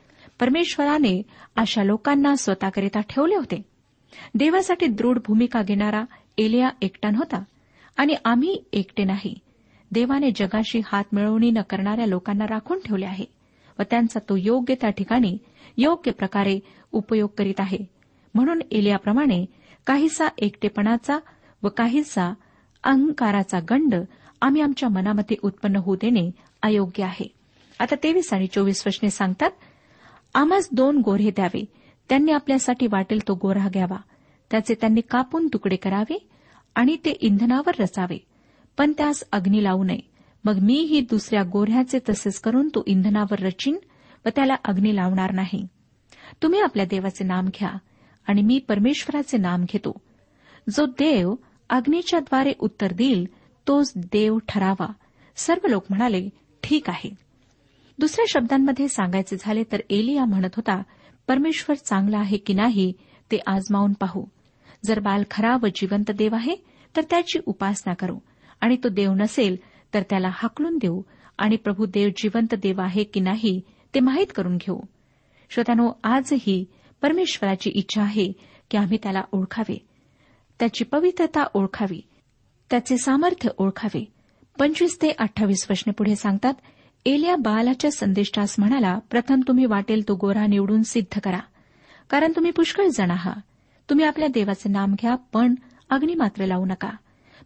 परमेश्वराने 0.40 1.22
अशा 1.56 1.82
लोकांना 1.82 2.34
स्वतःकरिता 2.36 3.00
ठेवले 3.00 3.34
होते. 3.34 3.62
देवासाठी 4.34 4.86
दृढ 4.86 5.18
भूमिका 5.26 5.62
घेणारा 5.62 6.04
एलिया 6.38 6.68
एकटा 6.82 7.10
नव्हता 7.10 7.42
आणि 7.96 8.14
आम्ही 8.24 8.64
एकटे 8.72 9.04
नाही. 9.04 9.38
देवाने 9.90 10.30
जगाशी 10.36 10.80
हात 10.86 11.04
मिळवणी 11.12 11.50
न 11.50 11.58
करणाऱ्या 11.70 12.06
लोकांना 12.06 12.44
राखून 12.44 12.78
ठेवले 12.84 13.06
आहे 13.06 13.24
व 13.78 13.82
त्यांचा 13.82 14.20
तो 14.28 14.36
योग्य 14.36 14.74
त्या 14.80 14.90
ठिकाणी 14.90 15.38
योग्य 15.76 16.12
प्रकारे 16.12 16.58
उपयोग 16.92 17.28
करीत 17.38 17.60
आहे. 17.60 18.01
म्हणून 18.34 18.60
एलियाप्रमाणे 18.70 19.44
काहीसा 19.86 20.28
एकटेपणाचा 20.38 21.18
व 21.62 21.68
काहीसा 21.68 22.34
अहंकाराचा 22.84 23.58
गंड 23.60 23.94
आम्ही 24.40 24.62
आमच्या 24.62 24.88
मनामध्ये 24.88 25.36
उत्पन्न 25.42 25.76
होऊ 25.76 25.94
देणे 25.94 26.30
अयोग्य 26.62 27.04
आहे. 27.04 27.34
आता 27.80 27.94
तेवीस 28.02 28.32
आणि 28.32 28.46
चोवीस 28.46 28.86
वचने 28.86 29.10
सांगतात 29.10 29.50
आम्हास 30.34 30.68
दोन 30.72 30.98
गोरे 30.98 31.30
द्यावे. 31.30 31.64
त्यांनी 32.08 32.32
आपल्यासाठी 32.32 32.86
वाटेल 32.86 33.28
तो 33.28 33.34
गोरा 33.34 33.68
घ्यावा. 33.68 33.96
त्याचे 34.50 34.74
त्यांनी 34.74 35.00
कापून 35.00 35.48
तुकडे 35.52 35.76
करावे 35.76 36.28
आणि 36.74 36.96
ते 37.04 37.10
इंधनावर 37.10 37.72
रचावे. 37.78 38.18
पण 38.78 38.92
त्यास 38.92 39.24
अग्नी 39.32 39.64
लावू 39.64 39.84
नये. 39.84 40.00
मग 40.44 40.58
मीही 40.62 41.00
दुसऱ्या 41.00 41.42
गोऱ्ह्याचे 41.42 41.98
तसेच 42.08 42.40
करून 42.40 42.68
तो 42.68 42.82
इंधनावर 42.86 43.38
रचीन 43.38 43.76
व 44.26 44.28
त्याला 44.28 44.54
अग्नी 44.64 44.96
लावणार 44.96 45.32
नाही. 45.32 45.66
तुम्ही 46.42 46.60
आपल्या 46.60 46.86
देवाचे 46.90 47.24
नाम 47.24 47.46
घ्या. 47.46 47.70
आणि 48.28 48.42
मी 48.42 48.58
परमेश्वराचे 48.58 49.38
नाम 49.38 49.64
घेतो. 49.64 50.00
जो 50.70 50.86
देव 50.86 51.34
अग्नीच्या 51.70 52.20
द्वारे 52.20 52.52
उत्तर 52.58 52.92
देईल 52.92 53.26
तोच 53.68 53.92
देव 53.96 54.38
ठरावा. 54.48 54.92
सर्व 55.36 55.66
लोक 55.66 55.84
म्हणाले 55.88 56.28
ठीक 56.62 56.90
आहे. 56.90 57.10
दुसऱ्या 57.98 58.24
शब्दांमध्ये 58.28 58.88
सांगायचे 58.88 59.36
झाले 59.40 59.64
तर 59.72 59.80
एलिया 59.90 60.24
म्हणत 60.24 60.54
होता 60.56 60.82
परमेश्वर 61.28 61.76
चांगला 61.76 62.18
आहे 62.18 62.36
की 62.36 62.54
नाही 62.54 62.92
ते 63.30 63.38
आजमावून 63.46 63.92
पाहू. 63.92 64.24
जर 64.84 65.00
बाल 65.00 65.22
खरा 65.30 65.56
व 65.62 65.66
जिवंत 65.74 66.10
देव 66.10 66.34
आहे 66.34 66.56
तर 66.96 67.00
त्याची 67.10 67.38
उपासना 67.46 67.94
करू. 67.94 68.18
आणि 68.60 68.76
तो 68.84 68.88
देव 68.88 69.12
नसेल 69.12 69.56
तर 69.94 70.02
त्याला 70.10 70.28
हाकलून 70.32 70.78
देऊ. 70.78 71.02
आणि 71.38 71.56
प्रभू 71.56 71.86
देव 71.86 72.08
जिवंत 72.16 72.54
देव 72.54 72.80
आहे 72.80 73.04
की 73.04 73.20
नाही 73.20 73.60
ते 73.94 74.00
माहीत 74.00 74.26
करून 74.34 74.56
घेऊ. 74.56 74.80
श्रोत्यानो 75.50 75.92
आजही 76.04 76.64
परमेश्वराची 77.02 77.70
इच्छा 77.70 78.02
आहे 78.02 78.32
की 78.70 78.76
आम्ही 78.76 78.98
त्याला 79.02 79.22
ओळखावे. 79.32 79.86
त्याची 80.58 80.84
पवित्रता 80.84 81.44
ओळखावी. 81.54 82.00
त्याचे 82.70 82.98
सामर्थ्य 82.98 83.50
ओळखावे. 83.58 84.04
पंचवीस 84.58 85.02
ते 85.02 85.10
अठ्ठावीस 85.18 85.66
वचने 85.70 85.92
पुढे 85.92 86.16
सांगतात 86.16 86.54
एलिया 87.06 87.36
बालाच्या 87.36 87.90
संदेष्टास 87.90 88.54
म्हणाला 88.58 88.98
प्रथम 89.10 89.40
तुम्ही 89.48 89.64
वाटेल 89.64 90.08
तो 90.08 90.14
गोरा 90.14 90.46
निवडून 90.46 90.82
सिद्ध 90.82 91.20
करा. 91.20 91.40
कारण 92.10 92.32
तुम्ही 92.36 92.50
पुष्कळ 92.50 92.86
जण 92.86 93.10
आहात. 93.10 93.40
तुम्ही 93.90 94.04
आपल्या 94.04 94.28
देवाचे 94.28 94.68
नाम 94.68 94.92
घ्या 94.92 95.14
पण 95.14 95.54
अग्नी 95.90 96.14
मात्र 96.14 96.46
लावू 96.46 96.64
नका. 96.64 96.90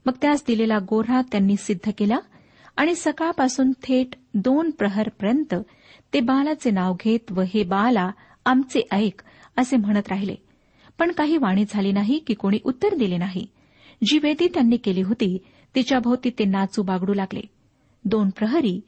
मग 0.06 0.12
त्यास 0.22 0.44
दिलेला 0.46 0.78
गोरा 0.78 1.20
त्यांनी 1.20 1.56
सिद्ध 1.56 1.90
केला 1.98 2.18
आणि 2.76 2.94
सकाळपासून 2.94 3.72
थेट 3.82 4.14
दोन 4.34 4.70
प्रहरपर्यंत 4.70 5.54
ते 6.14 6.20
बालाचे 6.20 6.70
नाव 6.70 6.94
घेत 7.04 7.32
व 7.32 7.40
हे 7.40 7.64
बाला 7.64 8.10
आमचे 8.44 8.80
ऐक. 8.92 9.22
असे 9.56 9.76
म्हणत 9.76 10.08
राहिले. 10.08 10.34
पण 10.98 11.12
काही 11.12 11.36
वाणी 11.36 11.64
झाली 11.68 11.92
नाही 11.92 12.18
की 12.26 12.34
कोणी 12.34 12.58
उत्तर 12.64 12.94
दिले 12.94 13.16
नाही. 13.16 13.46
जी 14.06 14.18
वेदी 14.22 14.48
त्यांनी 14.54 14.76
केली 14.76 15.02
होती 15.02 15.36
तिच्याभोवती 15.74 16.30
ते 16.30 16.44
नाचू 16.44 16.82
बागडू 16.82 17.14
लागले. 17.14 17.40
दोन 18.04 18.30
प्रहरी 18.30 18.80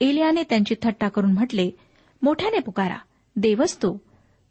एलियाने 0.00 0.42
त्यांची 0.42 0.74
थट्टा 0.82 1.08
करून 1.08 1.32
म्हटले 1.32 1.70
मोठ्याने 2.22 2.58
पुकारा 2.58 2.96
देवच 3.36 3.76
तो. 3.76 3.96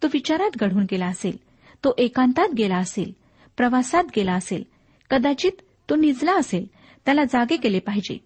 तो 0.02 0.08
विचारात 0.14 0.58
घडून 0.58 0.86
गेला 0.92 1.06
असेल 1.06 1.38
तो 1.84 1.94
एकांतात 1.98 2.54
गेला 2.58 2.78
असेल 2.78 3.12
प्रवासात 3.58 4.04
गेला 4.16 4.34
असेल 4.34 4.64
कदाचित 5.10 5.62
तो 5.90 5.96
निजला 5.96 6.36
असेल 6.36 6.66
त्याला 7.06 7.24
जागे 7.24 7.58
केले 7.58 7.80
पाहिजे. 7.80 8.18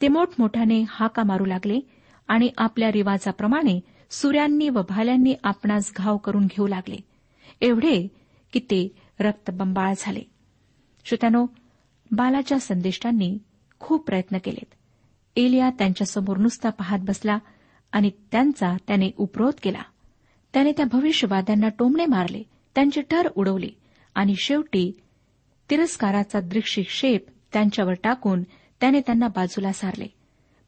ते 0.00 0.08
मोठमोठ्याने 0.08 0.82
हाका 0.88 1.22
मारू 1.22 1.44
लागले 1.44 1.78
आणि 2.28 2.48
आपल्या 2.58 2.90
रिवाजाप्रमाणे 2.92 3.80
सूर्यांनी 4.12 4.68
व 4.68 4.82
भाल्यांनी 4.88 5.34
आपणास 5.44 5.92
घाव 5.96 6.16
करून 6.16 6.46
घेऊ 6.46 6.66
लागले. 6.66 6.96
एवढे 7.60 8.08
की 8.52 8.58
ते 8.58 8.96
रक्तबंबाळ 9.20 9.94
झाले. 9.98 10.20
श्रोत्यानो 11.04 11.46
बालाच्या 12.10 12.60
संदेष्टांनी 12.60 13.38
खूप 13.80 14.06
प्रयत्न 14.06 14.38
केलेत. 14.44 14.74
एलिया 15.36 15.70
त्यांच्यासमोर 15.70 16.36
नुसता 16.36 16.70
पाहत 16.70 16.98
बसला 17.02 17.38
आणि 17.92 18.10
त्यांचा 18.32 18.76
त्याने 18.86 19.10
उपरोध 19.16 19.54
केला. 19.62 19.82
त्याने 20.52 20.72
त्या 20.72 20.86
भविष्यवाद्यांना 20.92 21.68
टोमणे 21.68 22.06
मारले 22.06 22.42
त्यांचे 22.74 23.02
ठर 23.02 23.28
उडवले 23.36 23.68
आणि 24.14 24.34
शेवटी 24.36 25.00
तिरस्काराचा 25.70 26.40
दृक्षिक्षेप 26.40 27.26
त्यांच्यावर 27.52 27.92
टाकून 27.92 28.42
त्याने 28.80 29.00
त्यांना 29.00 29.28
बाजूला 29.28 29.72
सारले. 29.72 30.06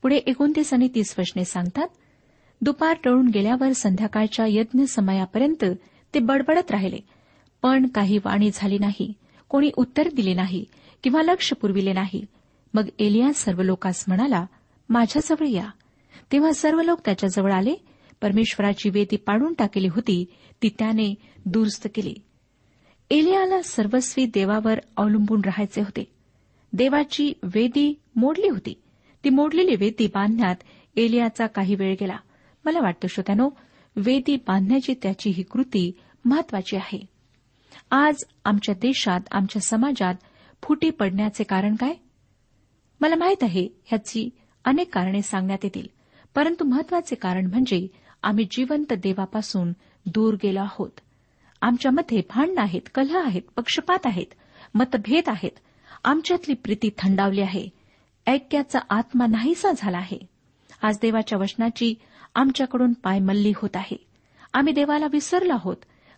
पुढे 0.03 0.17
एकोणतीस 0.17 0.73
आणि 0.73 0.89
तीस 0.95 1.15
वचने 1.19 1.45
सांगतात 1.45 1.89
दुपार 2.61 2.97
टळून 3.05 3.29
गेल्यावर 3.29 3.73
संध्याकाळच्या 3.73 4.47
यज्ञ 4.49 4.83
समयापर्यंत 4.85 5.65
ते 6.15 6.19
बडबडत 6.19 6.71
राहिले. 6.71 6.99
पण 7.63 7.87
काही 7.87 8.19
वाणी 8.19 8.51
झाली 8.55 8.79
नाही 8.79 9.13
कोणी 9.49 9.71
उत्तर 9.77 10.09
दिले 10.17 10.35
नाही 10.35 10.65
किंवा 11.03 11.23
लक्ष 11.23 11.53
पुरविले 11.53 11.93
नाही. 11.93 12.25
मग 12.75 12.87
एलिया 12.99 13.33
सर्व 13.33 13.63
लोकांस 13.63 14.05
म्हणाला 14.09 14.47
माझ्याजवळ 14.89 15.47
या. 15.47 15.67
तेव्हा 16.33 16.53
सर्व 16.53 16.83
लोक 16.83 17.01
त्याच्याजवळ 17.05 17.53
आले. 17.53 17.75
परमेश्वराची 18.23 18.91
वेदी 18.91 19.17
पाडून 19.17 19.55
टाकली 19.55 19.89
होती 19.89 20.25
ती 20.63 20.69
त्याने 20.79 21.15
दुरुस्त 21.45 21.89
केली. 21.95 22.15
एलियाला 23.11 23.63
सर्वस्वी 23.63 24.27
देवावर 24.27 24.79
अवलंबून 24.97 25.41
राहायचे 25.45 25.81
होते. 25.81 26.05
देवाची 26.73 27.33
वेदी 27.43 28.01
मोडली 28.17 28.49
होती. 28.49 28.81
ती 29.25 29.31
मोडलेली 29.31 29.77
वेदी 29.77 30.07
बांधण्यात 30.07 30.57
एलियाचा 30.97 31.47
काही 31.47 31.75
वेळ 31.75 31.95
गेला. 32.01 32.17
मला 32.65 32.81
वाटतं 32.81 33.09
श्रोत्यानो 33.09 33.51
वेदी 33.97 34.37
बांधण्याची 34.37 34.95
त्याची 35.03 35.31
ही 35.31 35.43
कृती 35.43 35.93
महत्वाची 36.25 36.77
आहे. 36.77 37.07
आज 37.91 38.25
आमच्या 38.45 38.75
देशात 38.75 39.21
आमच्या 39.31 39.63
समाजात 39.63 40.15
फुटी 40.63 40.91
पडण्याचे 40.91 41.45
कारण 41.45 41.77
काय? 41.77 41.95
मला 43.01 43.15
माहीत 43.15 43.43
आहे 43.43 43.69
ह्याची 43.85 44.31
अनेक 44.65 44.95
कारणे 44.95 45.23
सांगण्यात 45.23 45.59
येतील 45.63 45.87
परंतु 46.35 46.65
महत्त्वाचे 46.65 47.15
कारण 47.15 47.47
म्हणजे 47.47 47.87
आम्ही 48.23 48.45
जिवंत 48.51 48.93
देवापासून 48.93 49.73
दूर 50.07 50.35
गेलो 50.35 50.61
आहोत. 50.61 51.01
आमच्यामध्ये 51.61 52.23
भांडणं 52.29 52.61
आहेत 52.61 52.81
कलह 52.95 53.25
आहेत 53.25 53.43
पक्षपात 53.57 54.07
आहेत 54.07 54.35
मतभेद 54.75 55.25
आहेत. 55.27 55.59
आमच्यातली 56.05 56.55
प्रीती 56.55 56.91
थंडावली 56.99 57.41
आहे. 57.41 57.69
ऐक्याचा 58.27 58.79
आत्मा 58.91 59.27
नाहीसा 59.27 59.69
झाला 59.77 59.99
आहे. 59.99 60.19
आज 60.83 60.99
देवाच्या 61.03 61.39
वचनाची 61.39 61.95
आमच्याकडून 62.35 62.93
पायमल्ली 62.93 63.53
होत 63.57 63.71
आहे. 63.75 64.07
आम्ही 64.53 64.73
देवाला 64.73 65.07
विसरलो 65.11 65.53
आहोत 65.53 65.77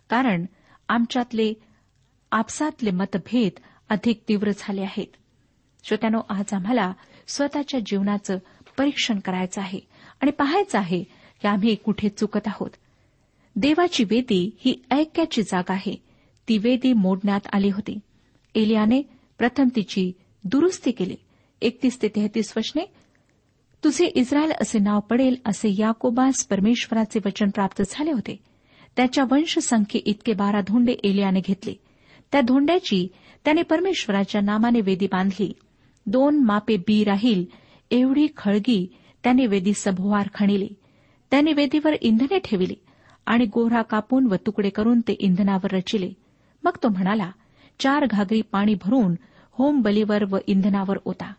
कारण 0.09 0.45
आमच्यातले 0.89 1.53
आपसातले 2.31 2.91
मतभेद 2.91 3.59
अधिक 3.89 4.21
तीव्र 4.27 4.51
झाले 4.57 4.81
आहेत. 4.81 5.07
श्रोत्यानो 5.83 6.21
आज 6.29 6.53
आम्हाला 6.53 6.93
स्वतःच्या 7.27 7.79
जीवनाचं 7.79 8.37
परीक्षण 8.77 9.19
करायचं 9.19 9.61
आहे 9.61 9.79
आणि 10.21 10.31
पाहायचं 10.31 10.77
आहे 10.77 11.03
की 11.41 11.47
आम्ही 11.47 11.75
कुठे 11.75 12.09
चुकत 12.09 12.47
आहोत. 12.47 12.69
देवाची 13.55 14.03
वेदी 14.03 14.57
ही 14.59 14.81
ऐक्याची 14.91 15.43
जागा 15.43 15.73
आहे. 15.73 15.95
ती 16.47 16.57
वेदी 16.57 16.93
मोडण्यात 16.93 17.47
आली 17.53 17.69
होती. 17.69 17.99
एलियाने 18.55 19.01
प्रथम 19.37 19.67
तिची 19.75 20.11
दुरुस्ती 20.43 20.91
केली. 20.91 21.15
एकतीस 21.61 22.01
ते 22.01 22.07
तेहतीस 22.07 22.53
वचने 22.57 22.81
तुझे 23.83 24.05
इस्रायल 24.05 24.51
असे 24.61 24.79
नाव 24.79 24.99
पडेल 24.99 25.35
असे 25.45 25.75
याकोबास 25.77 26.45
परमेश्वराचे 26.45 27.19
वचन 27.25 27.49
प्राप्त 27.49 27.81
झाले 27.89 28.11
होते. 28.11 28.39
त्याच्या 28.95 29.23
वंशसंख्ये 29.31 30.01
इतके 30.05 30.33
बारा 30.33 30.61
धोंडे 30.61 30.91
एलियाने 31.03 31.39
घेतले. 31.39 31.73
त्या 32.31 32.41
धोंड्याची 32.41 33.07
त्याने 33.45 33.61
परमेश्वराच्या 33.61 34.41
नामाने 34.41 34.81
वेदी 34.81 35.05
बांधली. 35.05 35.53
दोन 36.05 36.43
मापे 36.43 36.77
बी 36.77 37.03
राहील 37.03 37.45
एवढी 37.91 38.27
खळगी 38.37 38.95
त्याने 39.23 39.45
वेदी 39.45 39.73
सभोवार 39.73 40.27
खणिली. 40.33 40.69
त्याने 41.31 41.53
वेदीवर 41.53 41.93
इंधने 42.01 42.39
ठेविली 42.39 42.75
आणि 43.25 43.45
गोरा 43.45 43.81
कापून 43.81 44.25
व 44.25 44.35
तुकडे 44.45 44.69
करून 44.69 45.01
ते 45.01 45.13
इंधनावर 45.13 45.75
रचिले. 45.75 46.11
मग 46.63 46.71
तो 46.83 46.89
म्हणाला 46.89 47.31
चार 47.79 48.05
घागरी 48.05 48.41
पाणी 48.41 48.73
भरून 48.73 49.15
होम 49.51 49.81
बलीवर 49.81 50.23
व 50.29 50.37
इंधनावर 50.47 50.97
ओता. 51.05 51.33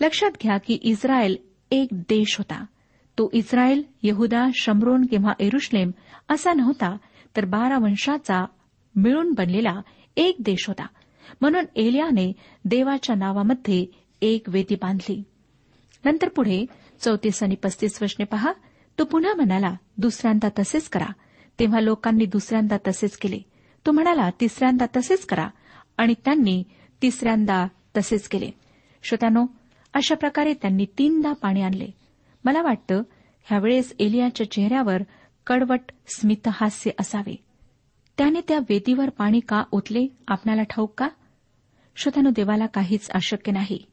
लक्षात 0.00 0.30
घ्या 0.42 0.58
की 0.58 0.78
इस्रायल 0.82 1.36
एक 1.70 1.88
देश 1.92 2.38
होता. 2.38 2.64
तो 3.18 3.30
इस्रायल 3.32 3.82
यहुदा 4.02 4.48
शमरोन 4.54 5.06
किंवा 5.06 5.32
एरुश्लेम 5.40 5.90
असा 6.28 6.52
नव्हता 6.52 6.96
तर 7.36 7.44
बारा 7.44 7.78
वंशाचा 7.78 8.44
मिळून 8.96 9.32
बनलेला 9.32 9.80
एक 10.16 10.36
देश 10.38 10.68
होता. 10.68 10.86
म्हणून 11.40 11.64
एलियाने 11.76 12.32
देवाच्या 12.64 13.16
नावामध्ये 13.16 13.86
एक 14.22 14.48
वेदी 14.48 14.74
बांधली. 14.74 15.22
नंतर 16.04 16.28
पुढे 16.28 16.66
चौतीस 17.00 17.42
आणि 17.42 17.54
पस्तीस 17.54 18.02
वचने 18.02 18.24
पहा. 18.24 18.52
तो 18.98 19.04
पुन्हा 19.04 19.34
म्हणाला 19.34 19.74
दुसऱ्यांदा 19.96 20.48
तसेच 20.58 20.88
करा. 20.88 21.12
तेव्हा 21.58 21.80
लोकांनी 21.80 22.26
दुसऱ्यांदा 22.26 22.76
तसेच 22.88 23.16
केले. 23.16 23.38
तो 23.86 23.92
म्हणाला 23.92 24.30
तिसऱ्यांदा 24.40 24.86
तसेच 24.96 25.26
करा. 25.26 25.48
आणि 25.96 26.14
त्यांनी 26.24 26.64
तिसऱ्यांदा 27.02 27.66
तसेच 27.96 28.28
केले. 28.28 28.50
श्रोत्यानो 29.02 29.46
अशा 29.94 30.14
प्रकारे 30.14 30.54
त्यांनी 30.54 30.86
तीनदा 30.98 31.32
पाणी 31.32 31.62
आणले. 31.62 31.86
मला 32.44 32.62
वाटतं 32.62 33.02
ह्यावेळेस 33.44 33.94
एलियाच्या 33.98 34.50
चेहऱ्यावर 34.50 35.02
कडवट 35.46 35.80
स्मितहास्य 36.06 36.90
असावे. 37.00 37.36
त्याने 38.18 38.40
त्या 38.48 38.58
वेदीवर 38.58 39.10
पाणी 39.10 39.40
का 39.40 39.64
ओतले 39.72 40.06
आपणाला 40.28 40.62
ठाऊक 40.62 40.94
का? 40.98 41.08
श्रोत्यानो 41.96 42.30
देवाला 42.30 42.66
काहीच 42.66 43.10
अशक्य 43.10 43.52
नाही. 43.52 43.84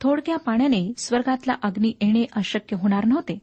थोडक्या 0.00 0.36
पाण्याने 0.36 0.92
स्वर्गातला 0.98 1.54
अग्नी 1.62 1.92
येणे 2.00 2.24
अशक्य 2.32 2.76
होणार 2.76 3.04
नव्हते. 3.04 3.38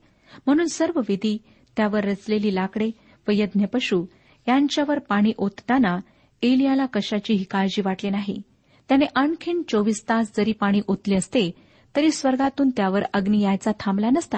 म्हणून 0.46 0.66
सर्व 0.66 1.00
विधी 1.10 1.38
त्यावर 1.78 2.04
रचलेली 2.04 2.56
लाकडे 2.56 2.92
व 3.28 3.32
यज्ञपशू 3.34 4.06
यांच्यावर 4.48 5.00
पाणी 5.00 5.32
ओतताना 5.38 5.98
एलियाला 6.42 6.86
कशाचीही 6.86 7.44
काळजी 7.44 7.82
वाटली 7.86 8.10
नाही. 8.10 8.42
त्याने 8.90 9.06
आणखीन 9.16 9.62
चोवीस 9.68 10.04
तास 10.10 10.32
जरी 10.38 10.52
पाणी 10.52 10.82
ओतले 10.88 11.16
असते 11.16 11.52
तरी 11.95 12.12
स्वर्गातून 12.12 12.69
त्यावर 12.69 13.01
अग्नी 13.13 13.41
यायचा 13.41 13.71
थांबला 13.80 14.10
नसता. 14.10 14.38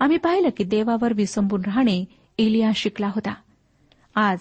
आम्ही 0.00 0.16
पाहिलं 0.16 0.48
की 0.56 0.64
देवावर 0.64 1.12
विसंबून 1.12 1.60
राहणे 1.66 2.04
एलिया 2.38 2.70
शिकला 2.74 3.06
होता. 3.06 3.34
आज 4.14 4.38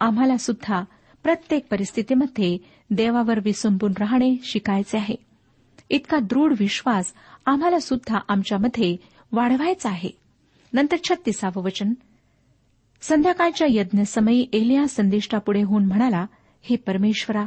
आम्हाला 0.00 0.36
सुद्धा 0.36 0.82
प्रत्येक 1.22 1.66
परिस्थितीमध्ये 1.70 2.58
देवावर 2.90 3.38
विसंबून 3.44 3.92
राहणे 3.98 4.36
शिकायचे 4.42 4.98
आहे. 4.98 5.14
इतका 5.90 6.18
दृढ 6.18 6.54
विश्वास 6.58 7.12
आम्हाला 7.46 7.78
सुद्धा 7.78 8.18
आमच्यामध्ये 8.28 8.96
वाढवायचा 9.32 9.90
आहे. 9.90 10.10
नंतर 10.72 10.96
छत्तीसावं 11.04 11.62
वचन. 11.62 11.92
संध्याकाळच्या 13.00 13.66
यज्ञसमयी 13.70 14.46
एलिया 14.52 14.88
संदिष्टापुढे 14.88 15.62
होऊन 15.62 15.84
म्हणाला 15.84 16.26
हे 16.62 16.76
परमेश्वरा 16.76 17.44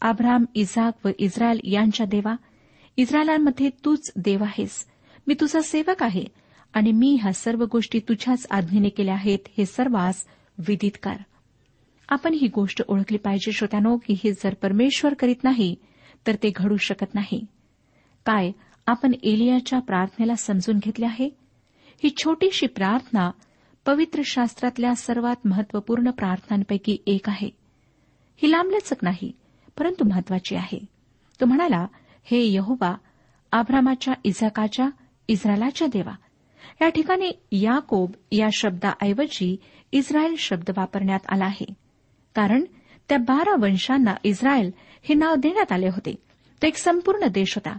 अब्राम 0.00 0.44
इझाक 0.54 1.06
व 1.06 1.10
इस्रायल 1.18 1.60
यांच्या 1.64 2.06
देवा 2.06 2.34
इस्रायलांमध्ये 3.00 3.70
तूच 3.84 4.12
देव 4.16 4.44
आहेस. 4.44 4.86
मी 5.26 5.34
तुझा 5.34 5.60
सेवक 5.60 6.02
आहे 6.02 6.24
आणि 6.74 6.92
मी 6.92 7.18
ह्या 7.22 7.32
सर्व 7.32 7.64
गोष्टी 7.72 7.98
तुझ्याच 7.98 8.46
आज्ञेने 8.50 8.88
केल्या 8.88 9.14
आहेत 9.14 9.38
हे 9.58 9.66
सर्वांस 9.66 10.24
विदित 10.58 10.90
कर 11.02 11.14
आपण 12.08 12.34
ही 12.34 12.48
गोष्ट 12.48 12.82
ओळखली 12.88 13.18
पाहिजे 13.18 13.52
श्रोत्यानो 13.52 13.96
की 13.96 14.14
हे 14.24 14.32
जर 14.32 14.54
परमेश्वर 14.54 15.14
करीत 15.14 15.44
नाही 15.44 15.76
तर 16.26 16.34
ते 16.34 16.52
घडू 16.56 16.76
शकत 16.76 17.14
नाही. 17.14 17.46
काय 18.26 18.52
आपण 18.86 19.12
एलियाच्या 19.22 19.78
प्रार्थनेला 19.78 20.34
समजून 20.34 20.78
घेतले 20.78 21.06
आहे? 21.06 21.30
ही 22.02 22.14
छोटीशी 22.16 22.66
प्रार्थना 22.66 23.30
पवित्र 23.86 24.22
शास्त्रातल्या 24.24 24.94
सर्वात 24.94 25.36
महत्त्वपूर्ण 25.44 26.10
प्रार्थनांपैकी 26.10 26.98
एक 27.06 27.28
आहे. 27.28 27.50
ही 28.36 28.50
लांबलचक 28.50 28.96
नाही 29.02 29.32
परंतु 29.78 30.04
महत्वाची 30.04 30.56
आहे. 30.56 30.84
तो 31.40 31.46
म्हणाला 31.46 31.86
हे 32.22 32.52
यहोवा 32.52 32.94
आभ्रामाच्या 33.52 34.14
इझाकाच्या 34.24 34.88
इस्रायलाच्या 35.28 35.86
देवा. 35.86 36.12
या 36.82 36.88
ठिकाणी 36.88 37.30
याकोब 37.52 38.10
या 38.32 38.48
शब्दाऐवजी 38.52 39.56
इस्रायल 39.92 40.34
शब्द 40.38 40.70
वापरण्यात 40.76 41.20
आला 41.28 41.44
आहे. 41.44 41.74
कारण 42.34 42.64
त्या 43.08 43.18
बारा 43.18 43.56
वंशांना 43.60 44.14
इस्रायल 44.24 44.70
हे 45.02 45.14
नाव 45.14 45.34
देण्यात 45.34 45.72
आले 45.72 45.86
होते. 45.86 46.14
तो 46.62 46.66
एक 46.66 46.76
संपूर्ण 46.76 47.26
देश 47.26 47.54
होता. 47.56 47.78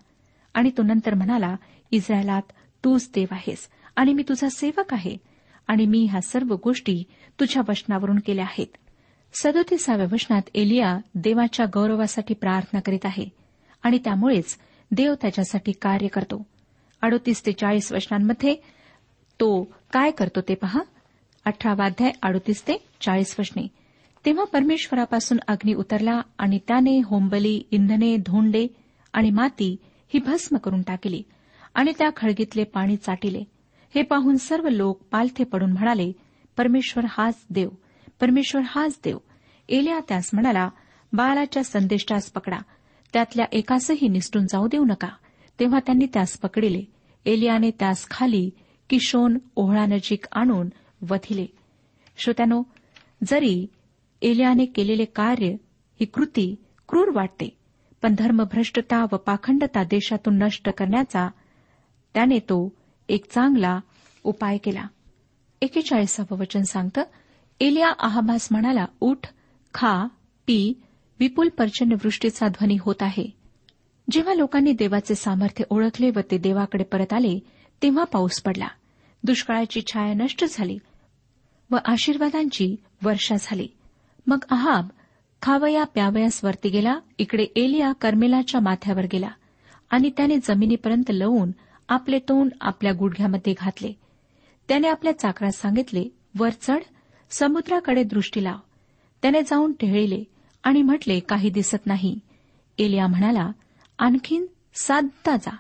आणि 0.54 0.72
तो 0.78 0.84
नंतर 0.84 1.14
म्हणाला 1.14 1.56
इस्रायलात 1.92 2.42
तूच 2.84 3.10
देव 3.16 3.28
आहेस 3.32 3.70
आणि 3.96 4.14
मी 4.14 4.24
तुझा 4.30 4.50
सेवक 4.50 4.94
आहे. 4.94 5.18
आणि 5.68 5.86
मी 5.86 6.08
ह्या 6.12 6.22
सर्व 6.22 6.56
गोष्टी 6.64 7.04
तुझ्या 7.40 7.64
वचनावरून 7.70 8.20
केल्या 8.26 8.46
आहेत. 8.46 8.78
सदोतीसाव्या 9.34 10.06
वचनात 10.12 10.42
एलिया 10.56 10.98
देवाच्या 11.16 11.66
गौरवासाठी 11.66 12.34
प्रार्थना 12.34 12.80
करीत 12.80 13.06
आहे. 13.06 13.41
आणि 13.84 13.98
त्यामुळेच 13.98 14.58
देव 14.92 15.14
त्याच्यासाठी 15.22 15.72
कार्य 15.72 16.08
करतो. 16.08 16.46
अडोतीस 17.02 17.46
ते 17.46 17.52
चाळीस 17.52 17.92
वचनांमध्ये 17.92 18.56
तो 19.40 19.64
काय 19.94 20.12
करतो 20.12 20.42
ते 20.42 20.56
पहा. 20.56 20.80
अठरावा 21.46 21.86
अध्याय 21.86 22.12
अडोतीस 22.24 22.62
ते 22.62 22.74
चाळीस 23.02 23.36
वचने. 23.40 23.68
तेव्हा 24.26 24.46
परमेश्वरापासून 24.46 25.38
अग्नी 25.48 25.74
उतरला 25.74 26.22
आणि 26.38 26.60
त्याने 26.68 27.02
होंबली 27.06 27.64
इंधने 27.72 28.18
धोंडे 28.18 28.68
आणि 29.14 29.30
माती 29.30 29.76
ही 30.14 30.20
भस्म 30.20 30.58
करून 30.58 30.82
टाकली 30.82 31.24
आणि 31.76 31.92
त्या 31.98 32.10
खळगीतले 32.16 32.64
पाणी 32.64 32.96
चाटिले. 32.96 33.44
हे 33.96 34.02
पाहून 34.02 34.36
सर्व 34.36 34.68
लोक 34.68 35.02
पालथे 35.12 35.44
पडून 35.44 35.72
म्हणाले 35.72 36.12
परमेश्वर 36.58 37.06
हाच 37.10 37.46
देव 37.50 37.70
परमेश्वर 38.22 38.62
हाच 38.66 39.00
देव. 39.04 39.18
एल्या 39.70 40.00
त्यास 40.00 40.30
म्हणाला 40.34 40.70
बालाच्या 41.14 41.64
संदेष्टास 41.64 42.32
पकडा. 42.32 42.58
त्यातल्या 43.14 43.46
एकासही 43.52 44.08
निसटून 44.08 44.46
जाऊ 44.46 44.68
देऊ 44.68 44.86
नका. 44.86 45.10
तेव्हा 45.60 45.80
त्यांनी 45.80 46.06
त्यास 46.06 46.38
पकडिले. 46.38 46.84
एलियाने 47.26 47.72
त्यास 47.72 48.08
खाली 48.10 48.50
किशोन 48.90 49.38
ओहळानजीक 49.56 50.26
आणून 50.32 50.70
वधिले. 51.10 51.46
श्रोत्यानो 52.18 52.64
जरी 53.28 53.66
एलियाने 54.22 54.66
केलेले 54.66 55.06
कार्य 55.06 55.48
ही 56.00 56.06
कृती 56.06 56.56
क्रूर 56.90 57.16
वाटते 57.16 57.58
पण 58.02 58.16
धर्मभ्रष्टता 58.18 59.04
व 59.04 59.18
पाखंडता 59.18 59.84
देशातून 59.84 60.44
नष्ट 60.44 60.70
करण्याचा 60.70 61.30
त्याने 62.14 62.40
तो 62.40 62.74
एक 63.10 63.26
चांगला 63.32 63.80
उपाय 64.24 64.58
केला. 64.58 64.88
एकेचाळीसावं 65.62 66.38
वचन 66.38 66.62
सांगतं 66.62 67.04
एलिया 67.60 67.92
आहाबास 68.00 68.48
म्हणाला 68.52 68.86
उठ 69.00 69.28
खा 69.74 70.08
पी 70.48 70.82
विपुल 71.22 71.50
पर्जन्यवृष्टीचा 71.50 72.48
ध्वनी 72.48 72.78
होत 72.82 72.96
आहे. 73.02 73.30
जेव्हा 74.12 74.34
लोकांनी 74.34 74.72
देवाचे 74.72 75.16
सामर्थ्य 75.16 75.64
ओळखले 75.70 76.10
व 76.10 76.20
ते 76.32 76.38
देवाकडे 76.38 76.84
परत 76.84 77.14
आले 77.14 77.40
तेव्हा 77.82 78.04
पाऊस 78.04 78.42
पडला. 78.42 78.68
दुष्काळाची 79.24 79.82
छाया 79.82 80.14
नष्ट 80.14 80.46
झाली 80.50 80.78
व 81.72 81.78
आशीर्वादांची 81.86 82.76
वर्षा 83.04 83.36
झाली. 83.40 83.68
मग 84.28 84.38
अहाब 84.52 84.88
खावया 85.42 85.84
प्यावयास 85.84 86.44
वरती 86.44 86.70
गेला 86.70 87.00
इकडे 87.18 87.44
एलिया 87.56 87.92
कर्मेलाच्या 87.92 88.62
माथ्यावर 88.62 89.06
गेला 89.12 89.30
आणि 89.90 90.10
त्याने 90.10 90.38
जमिनीपर्यंत 90.38 91.12
लवून 91.12 91.52
आपले 91.90 92.20
तोंड 92.20 92.52
आपल्या 92.62 92.92
गुडघ्यामध्ये 92.92 93.54
घातले. 93.60 93.94
त्याने 94.68 94.88
आपल्या 94.88 95.20
चाकरात 95.20 95.52
सांगितले 95.52 96.06
वर 96.40 96.50
चढ 96.62 96.82
समुद्राकडे 97.30 98.04
दृष्टी 98.04 98.44
लाव. 98.44 98.58
त्याने 99.22 99.42
जाऊन 99.42 99.72
टेहळीले. 99.72 100.24
आणि 100.64 100.82
म्हटले 100.82 101.20
काही 101.20 101.50
दिसत 101.50 101.86
नाही. 101.86 102.20
एलिया 102.78 103.08
म्हणाला 103.08 103.52
आणखीन 104.00 104.46
साधता 104.76 105.36
जा. 105.38 105.56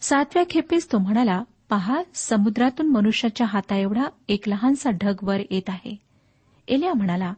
सातव्या 0.00 0.44
खेपेस 0.50 0.92
तो 0.92 0.98
म्हणाला 0.98 1.42
पहा 1.70 2.02
समुद्रातून 2.14 2.86
मनुष्याच्या 2.86 3.46
हाताएवढा 3.46 4.04
एक 4.28 4.48
लहानसा 4.48 4.90
ढग 4.90 5.14
वर 5.22 5.40
येत 5.50 5.70
आहे. 5.70 5.96
एलिया 6.68 6.94
म्हणाला 6.94 7.34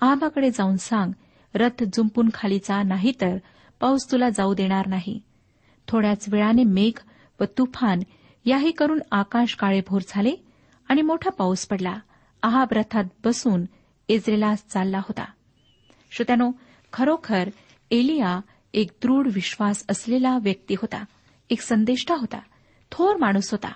आबाकडे 0.00 0.50
जाऊन 0.50 0.76
सांग 0.76 1.12
रथ 1.54 1.84
जुंपून 1.84 2.28
खालीचा 2.34 2.82
नाही 2.82 3.12
तर 3.20 3.36
पाऊस 3.80 4.12
तुला 4.12 4.28
जाऊ 4.30 4.54
देणार 4.54 4.86
नाही. 4.86 5.20
थोड्याच 5.88 6.24
वेळाने 6.28 6.64
मेघ 6.64 6.98
व 7.40 7.44
तुफान 7.58 8.00
याही 8.44 8.70
करून 8.70 9.00
आकाश 9.10 9.54
काळेभोर 9.54 10.00
झाले 10.08 10.32
आणि 10.88 11.02
मोठा 11.02 11.30
पाऊस 11.30 11.66
पडला. 11.66 11.96
आहाब 12.42 12.68
रथात 12.70 13.04
बसून 13.24 13.64
इस्रेला 14.08 14.54
चालला 14.54 14.98
होता. 14.98 15.24
श्रोत्यानो 16.16 16.50
खरोखर 16.92 17.48
एलिया 17.90 18.40
एक 18.74 18.90
दृढ 19.02 19.28
विश्वास 19.34 19.84
असलेला 19.88 20.38
व्यक्ती 20.42 20.74
होता. 20.74 21.04
एक 21.50 21.60
संदेष्टा 21.60 22.14
होता. 22.14 22.40
थोर 22.92 23.16
माणूस 23.16 23.50
होता. 23.50 23.72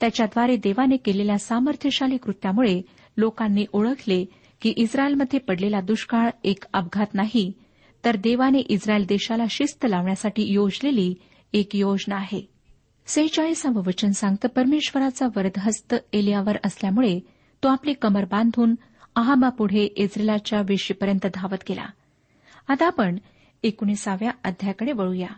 त्याच्याद्वारे 0.00 0.56
देवाने 0.56 0.96
केलेल्या 0.96 1.38
सामर्थ्यशाली 1.38 2.16
कृत्यामुळे 2.16 2.82
लोकांनी 3.16 3.66
ओळखले 3.72 4.24
की 4.60 4.70
इस्रायलमध्ये 4.70 5.38
पडलेला 5.38 5.80
दुष्काळ 5.80 6.30
एक 6.44 6.64
अपघात 6.72 7.14
नाही 7.14 7.52
तर 8.04 8.16
देवाने 8.16 8.58
इस्रायल 8.58 9.04
देशाला 9.08 9.44
शिस्त 9.50 9.86
लावण्यासाठी 9.88 10.52
योजलेली 10.52 11.14
एक 11.52 11.76
योजना 11.76 12.16
आहे. 12.16 12.48
सेहेचाळीसावं 13.06 13.82
वचन 13.86 14.10
सांगतं 14.10 14.48
परमेश्वराचा 14.48 15.26
वरदहस्त 15.36 15.94
एलियावर 16.12 16.56
असल्यामुळे 16.64 17.20
तो 17.62 17.68
आपली 17.68 17.92
कमर 17.92 18.24
बांधून 18.24 18.74
आहाबापुढे 19.14 19.84
इस्रेलाच्या 19.84 20.60
वेशीपर्यंत 20.60 21.26
धावत 21.34 21.58
गेला. 21.68 21.86
आता 22.68 22.86
आपण 22.86 23.18
एकोणीसाव्या 23.62 24.30
अध्यायाकडे 24.44 24.92
वळूया. 24.92 25.28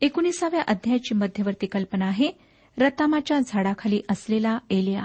एकोणीसाव्या 0.00 0.62
अध्यायाची 0.68 1.14
मध्यवर्ती 1.14 1.66
कल्पना 1.66 2.06
आहे 2.06 2.30
रतामाच्या 2.78 3.40
झाडाखाली 3.40 4.02
असलेला 4.10 4.58
एलिया. 4.70 5.04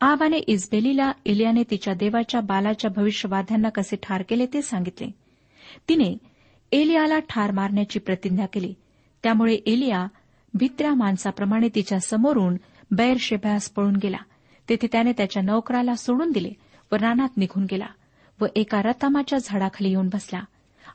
आबाने 0.00 0.36
इजबेलीला 0.36 1.12
एलियाने 1.26 1.62
तिच्या 1.70 1.94
देवाच्या 1.94 2.40
बालाच्या 2.40 2.90
भविष्यवाद्यांना 2.96 3.68
कसे 3.68 3.96
ठार 4.02 4.22
केले 4.22 4.46
ते 4.46 4.62
सांगितले. 4.62 5.10
तिने 5.88 6.18
एलियाला 6.72 7.18
ठार 7.18 7.50
मारण्याची 7.50 7.98
प्रतिज्ञा 7.98 8.46
केली. 8.46 8.74
त्यामुळे 9.22 9.54
एलिया 9.54 10.06
भित्र्या 10.54 10.94
माणसाप्रमाणे 10.94 11.68
तिच्या 11.74 12.00
समोरून 12.00 12.56
बैरशेभ्यास 12.90 13.70
पळून 13.70 13.96
गेला. 13.96 14.18
तेथे 14.68 14.86
त्याने 14.92 15.12
त्याच्या 15.12 15.42
नोकराला 15.42 15.94
सोडून 15.94 16.30
दिले. 16.30 16.50
व 16.92 16.94
रानात 16.94 17.28
निघून 17.36 17.66
गेला 17.70 17.86
व 18.40 18.46
एका 18.56 18.82
रतामाच्या 18.82 19.38
झाडाखाली 19.38 19.88
येऊन 19.88 20.08
बसला 20.12 20.40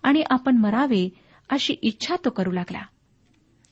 आणि 0.03 0.23
आपण 0.29 0.57
मरावे 0.57 1.09
अशी 1.49 1.75
इच्छा 1.81 2.15
तो 2.25 2.29
करू 2.29 2.51
लागला. 2.51 2.81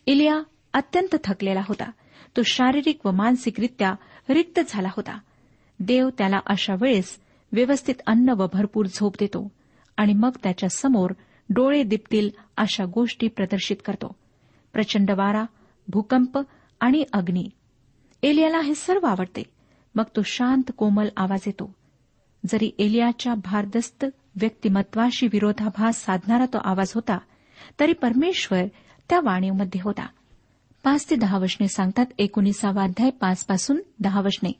इलिया 0.06 0.42
अत्यंत 0.74 1.16
थकलेला 1.24 1.62
होता. 1.68 1.92
तो 2.38 2.42
शारीरिक 2.46 3.06
व 3.06 3.12
मानसिकरित्या 3.12 3.94
रिक्त 4.30 4.60
झाला 4.68 4.88
होता. 4.88 5.20
देव 5.80 6.10
त्याला 6.18 6.40
अशा 6.46 6.74
वेळेस 6.82 7.20
व्यवस्थित 7.52 7.96
अन्न 8.08 8.30
व 8.30 8.48
भरपूर 8.54 8.86
झोप 8.86 9.16
देतो 9.20 9.52
आणि 9.98 10.14
मग 10.14 10.32
त्याच्यासमोर 10.44 11.12
डोळे 11.50 11.84
दिपतील 11.84 12.30
अशा 12.58 12.86
गोष्टी 12.86 13.28
प्रदर्शित 13.28 13.78
करतो. 13.86 14.16
प्रचंड 14.74 15.12
वारा 15.12 15.44
भूकंप 15.88 16.40
आणि 16.80 17.04
अग्नी. 17.14 17.50
एलियाला 18.24 18.60
हे 18.60 18.76
सर्व 18.76 19.06
आवडते. 19.06 19.44
मग 19.96 20.04
तो 20.16 20.22
शांत 20.22 20.72
कोमल 20.78 21.08
आवाज 21.18 21.40
येतो. 21.46 21.76
जरी 22.48 22.72
एलियाच्या 22.80 23.34
भारदस्त 23.34 24.06
व्यक्तिमत्वाशी 24.36 25.28
विरोधाभास 25.28 26.06
साधणारा 26.06 26.46
तो 26.46 26.58
आवाज 26.64 26.92
होता 26.96 27.18
तरी 27.80 27.94
परमेश्वर 27.94 28.66
त्या 29.10 29.20
वाणीमध्ये 29.24 29.82
होता. 29.84 30.08
पाच 30.84 31.10
ते 31.10 31.16
दहा 31.16 31.38
वशने 31.38 31.68
सांगतात 31.68 32.06
एकोणीसावा 32.18 32.84
अध्याय 32.84 33.10
पाच 33.10 33.46
पासून 33.46 33.82
दहा 34.00 34.22
वशने 34.22 34.52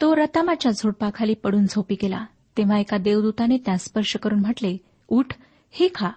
तो 0.00 0.16
रतामाच्या 0.16 0.72
झोडपाखाली 0.72 1.34
पडून 1.34 1.66
झोपी 1.66 1.94
गेला. 2.02 2.24
तेव्हा 2.56 2.78
एका 2.78 2.96
देवदूताने 2.96 3.56
त्यास 3.56 3.84
स्पर्श 3.84 4.16
करून 4.16 4.40
म्हटले 4.40 4.76
उठ 5.08 5.26
हे 5.70 5.88
खा. 5.94 6.10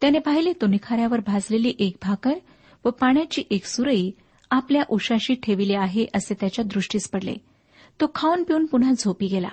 त्याने 0.00 0.18
पाहिले 0.18 0.52
तो 0.52 0.66
निखाऱ्यावर 0.66 1.20
भाजलेली 1.20 1.74
एक 1.78 1.96
भाकर 2.02 2.34
व 2.84 2.90
पाण्याची 2.90 3.42
एक 3.50 3.64
सुरई 3.64 4.10
आपल्या 4.50 4.82
उशाशी 4.88 5.34
ठेविली 5.34 5.74
आहे 5.74 6.06
असे 6.14 6.34
त्याच्या 6.34 6.64
दृष्टीस 6.64 7.10
पडले. 7.10 7.34
तो 8.00 8.10
खाऊन 8.14 8.42
पिऊन 8.42 8.66
पुन्हा 8.66 8.92
झोपी 8.92 9.26
गेला. 9.26 9.48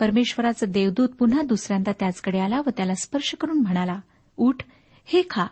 परमेश्वराचं 0.00 0.66
देवदूत 0.68 1.08
पुन्हा 1.08 1.42
दुसऱ्यांदा 1.42 1.92
त्याचकडे 2.00 2.38
आला 2.38 2.58
व 2.58 2.70
त्याला 2.76 2.94
स्पर्श 2.94 3.34
करून 3.40 3.58
म्हणाला 3.58 4.00
उठ 4.36 4.56
हे 5.04 5.22
खा 5.30 5.46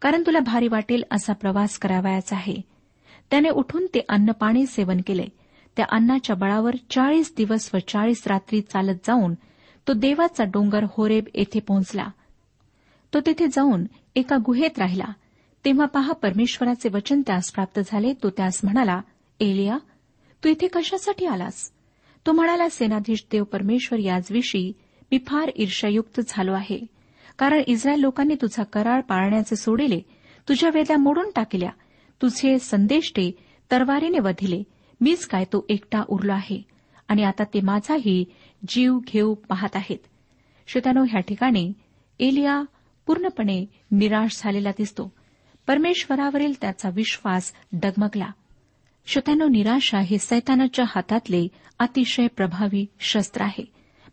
कारण 0.00 0.22
तुला 0.26 0.40
भारी 0.40 0.68
वाटेल 0.68 1.02
असा 1.10 1.32
प्रवास 1.32 1.78
करावायचा 1.78 2.36
आहे. 2.36 2.56
त्याने 3.30 3.48
उठून 3.48 3.86
ते 3.86 4.00
अन्नपाणी 4.08 4.66
सेवन 4.66 5.00
केले. 5.06 5.24
त्या 5.76 5.86
अन्नाच्या 5.92 6.36
बळावर 6.36 6.74
चाळीस 6.90 7.34
दिवस 7.36 7.70
व 7.74 7.76
चाळीस 7.88 8.22
रात्री 8.26 8.60
चालत 8.60 8.98
जाऊन 9.06 9.34
तो 9.88 9.92
देवाचा 9.92 10.44
डोंगर 10.44 10.84
होरेब 10.88 11.24
येथे 11.34 11.60
पोहोचला. 11.60 12.06
तो 13.14 13.20
तिथे 13.26 13.46
जाऊन 13.46 13.84
एका 14.16 14.36
गुहेत 14.46 14.78
राहिला. 14.78 15.12
तेव्हा 15.64 15.86
पहा 15.86 16.12
परमेश्वराचे 16.12 16.88
वचन 16.88 17.22
त्यास 17.26 17.50
प्राप्त 17.50 17.80
झाले. 17.86 18.12
तो 18.22 18.30
त्यास 18.30 18.60
म्हणाला 18.64 19.00
एलिया 19.40 19.78
तू 20.44 20.48
इथे 20.48 20.68
कशासाठी 20.68 21.26
आलास? 21.26 21.72
तो 22.26 22.32
म्हणाला 22.32 22.68
सेनाधीश 22.68 23.24
देव 23.32 23.44
परमेश्वर 23.44 23.98
याचविषयी 23.98 24.72
मी 25.12 25.18
फार 25.26 25.50
ईर्षायुक्त 25.56 26.20
झालो 26.28 26.52
आहे. 26.52 26.86
कारण 27.38 27.62
इस्रायल 27.66 28.00
लोकांनी 28.00 28.34
तुझा 28.34 28.62
करार 28.62 29.00
पाळण्याचे 29.00 29.56
सोडिले 29.56 30.00
तुझ्या 30.48 30.70
वेद्या 30.74 30.98
मोडून 30.98 31.30
टाकल्या 31.36 31.70
तुझे 32.22 32.58
संदेष्टे 32.58 33.30
तरवारीने 33.70 34.18
वधिले. 34.18 34.62
मीच 35.00 35.26
काय 35.26 35.44
तो 35.44 35.66
एकटा 35.68 36.02
उरलो 36.08 36.32
आहे. 36.32 36.62
आणि 37.08 37.22
आता 37.22 37.44
ते 37.44 37.60
माझाही 37.60 38.24
जीव 38.68 38.98
घेऊ 38.98 39.34
पाहत 39.34 39.76
आहेत. 39.76 39.98
श्रोत्यानो 40.66 41.04
ह्या 41.04 41.20
ठिकाणी 41.20 41.72
एलिया 42.20 42.62
पूर्णपणे 43.06 43.66
निराश 43.90 44.40
झालेला 44.44 44.70
दिसतो. 44.70 45.12
परमेश्वरावरील 45.66 46.52
त्याचा 46.60 46.90
विश्वास 46.94 47.52
डगमगला. 47.72 48.30
श्रोत्यानो 49.06 49.48
निराशा 49.48 50.00
हे 50.00 50.18
सैतानाच्या 50.18 50.84
हातातले 50.88 51.48
अतिशय 51.78 52.26
प्रभावी 52.26 52.86
शस्त्र 53.00 53.42
आहे. 53.42 53.64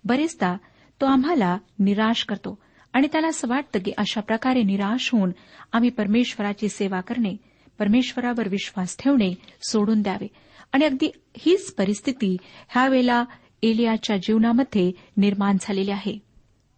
बरेचदा 0.05 0.57
तो 1.01 1.05
आम्हाला 1.05 1.57
निराश 1.79 2.25
करतो 2.25 2.59
आणि 2.93 3.07
त्याला 3.11 3.27
असं 3.27 3.47
वाटतं 3.47 3.79
की 3.79 3.91
अशा 3.97 4.21
प्रकारे 4.21 4.63
निराश 4.63 5.09
होऊन 5.13 5.31
आम्ही 5.73 5.89
परमेश्वराची 5.89 6.69
सेवा 6.69 7.01
करणे 7.01 7.37
परमेश्वरावर 7.79 8.49
विश्वास 8.49 8.97
ठेवणे 8.99 9.33
सोडून 9.69 10.01
द्यावे. 10.01 10.27
आणि 10.71 10.85
अगदी 10.85 11.11
हीच 11.37 11.73
परिस्थिती 11.73 12.37
ह्यावेळेला 12.69 13.25
एलियाच्या 13.63 14.17
जीवनामध्ये 14.17 14.91
निर्माण 15.17 15.57
झालेली 15.61 15.91
आहे. 15.91 16.19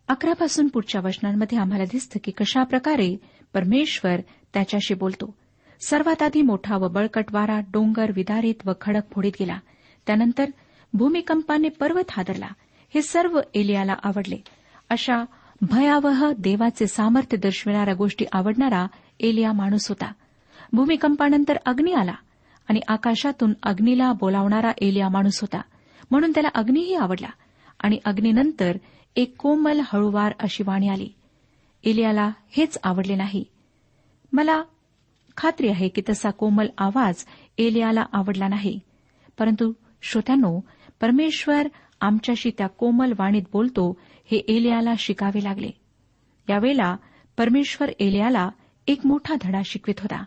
अकरापासून 0.07 0.67
पुढच्या 0.67 1.01
वचनांमध्ये 1.01 1.57
आम्हाला 1.57 1.83
दिसतं 1.83 2.19
की 2.23 2.31
कशाप्रकारे 2.31 3.17
परमेश्वर 3.53 4.19
त्याच्याशी 4.53 4.93
बोलतो. 4.93 5.37
सर्वात 5.81 6.21
आधी 6.21 6.41
मोठा 6.41 6.77
व 6.77 6.87
बळकट 6.87 7.25
वारा 7.31 7.59
डोंगर 7.59 8.11
विदारित 8.15 8.55
व 8.65 8.71
खडक 8.81 9.01
फोडीत 9.11 9.31
गेला. 9.39 9.59
त्यानंतर 10.07 10.45
भूमिकंपाने 10.93 11.69
पर्वत 11.69 12.03
हादरला. 12.09 12.47
हे 12.93 13.01
सर्व 13.01 13.39
एलियाला 13.53 13.93
आवडले. 14.03 14.43
अशा 14.89 15.23
भयावह 15.61 16.31
देवाचे 16.37 16.87
सामर्थ्य 16.87 17.37
दर्शविणाऱ्या 17.37 17.93
गोष्टी 17.93 18.25
आवडणारा 18.31 18.87
एलिया 19.19 19.51
माणूस 19.51 19.89
होता. 19.89 20.11
भूमिकंपानंतर 20.73 21.57
अग्नी 21.65 21.93
आला 21.93 22.13
आणि 22.69 22.79
आकाशातून 22.87 23.53
अग्नीला 23.63 24.13
बोलावणारा 24.13 24.71
एलिया 24.81 25.09
माणूस 25.09 25.41
होता. 25.41 25.61
म्हणून 26.11 26.31
त्याला 26.31 26.49
अग्नीही 26.55 26.95
आवडला 26.95 27.29
आणि 27.79 27.99
अग्नीनंतर 28.05 28.77
एक 29.15 29.35
कोमल 29.37 29.81
हळूवार 29.83 30.33
अशी 30.39 30.63
वाणी 30.63 30.87
आली. 30.87 31.09
एलियाला 31.83 32.31
हेच 32.49 32.77
आवडले 32.83 33.15
नाही. 33.15 33.43
मला 34.33 34.63
खात्री 35.37 35.67
आहे 35.67 35.87
की 35.87 36.01
तसा 36.09 36.29
कोमल 36.29 36.67
आवाज 36.77 37.25
एलियाला 37.57 38.03
आवडला 38.13 38.47
नाही. 38.47 38.79
परंतु 39.39 39.73
श्रोत्यांनो 40.01 40.59
परमेश्वर 41.01 41.67
आमच्याशी 42.01 42.51
त्या 42.57 42.67
कोमल 42.67 43.13
वाणीत 43.19 43.41
बोलतो 43.53 43.97
हे 44.31 44.37
एलियाला 44.37 44.93
शिकावे 44.97 45.43
लागले. 45.43 45.69
यावेळेला 46.49 46.95
परमेश्वर 47.37 47.89
एलियाला 47.99 48.49
एक 48.87 49.05
मोठा 49.05 49.35
धडा 49.41 49.61
शिकवित 49.65 49.99
होता. 49.99 50.23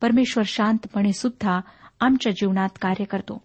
परमेश्वर 0.00 0.44
शांतपणे 0.46 1.12
सुद्धा 1.12 1.60
आमच्या 2.00 2.32
जीवनात 2.32 2.68
कार्य 2.80 3.04
करतो. 3.04 3.42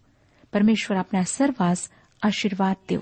परमेश्वर 0.53 0.97
आपल्या 0.97 1.23
सर्वांस 1.23 1.89
आशीर्वाद 2.23 2.75
देऊ 2.89 3.01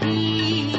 地。 0.00 0.75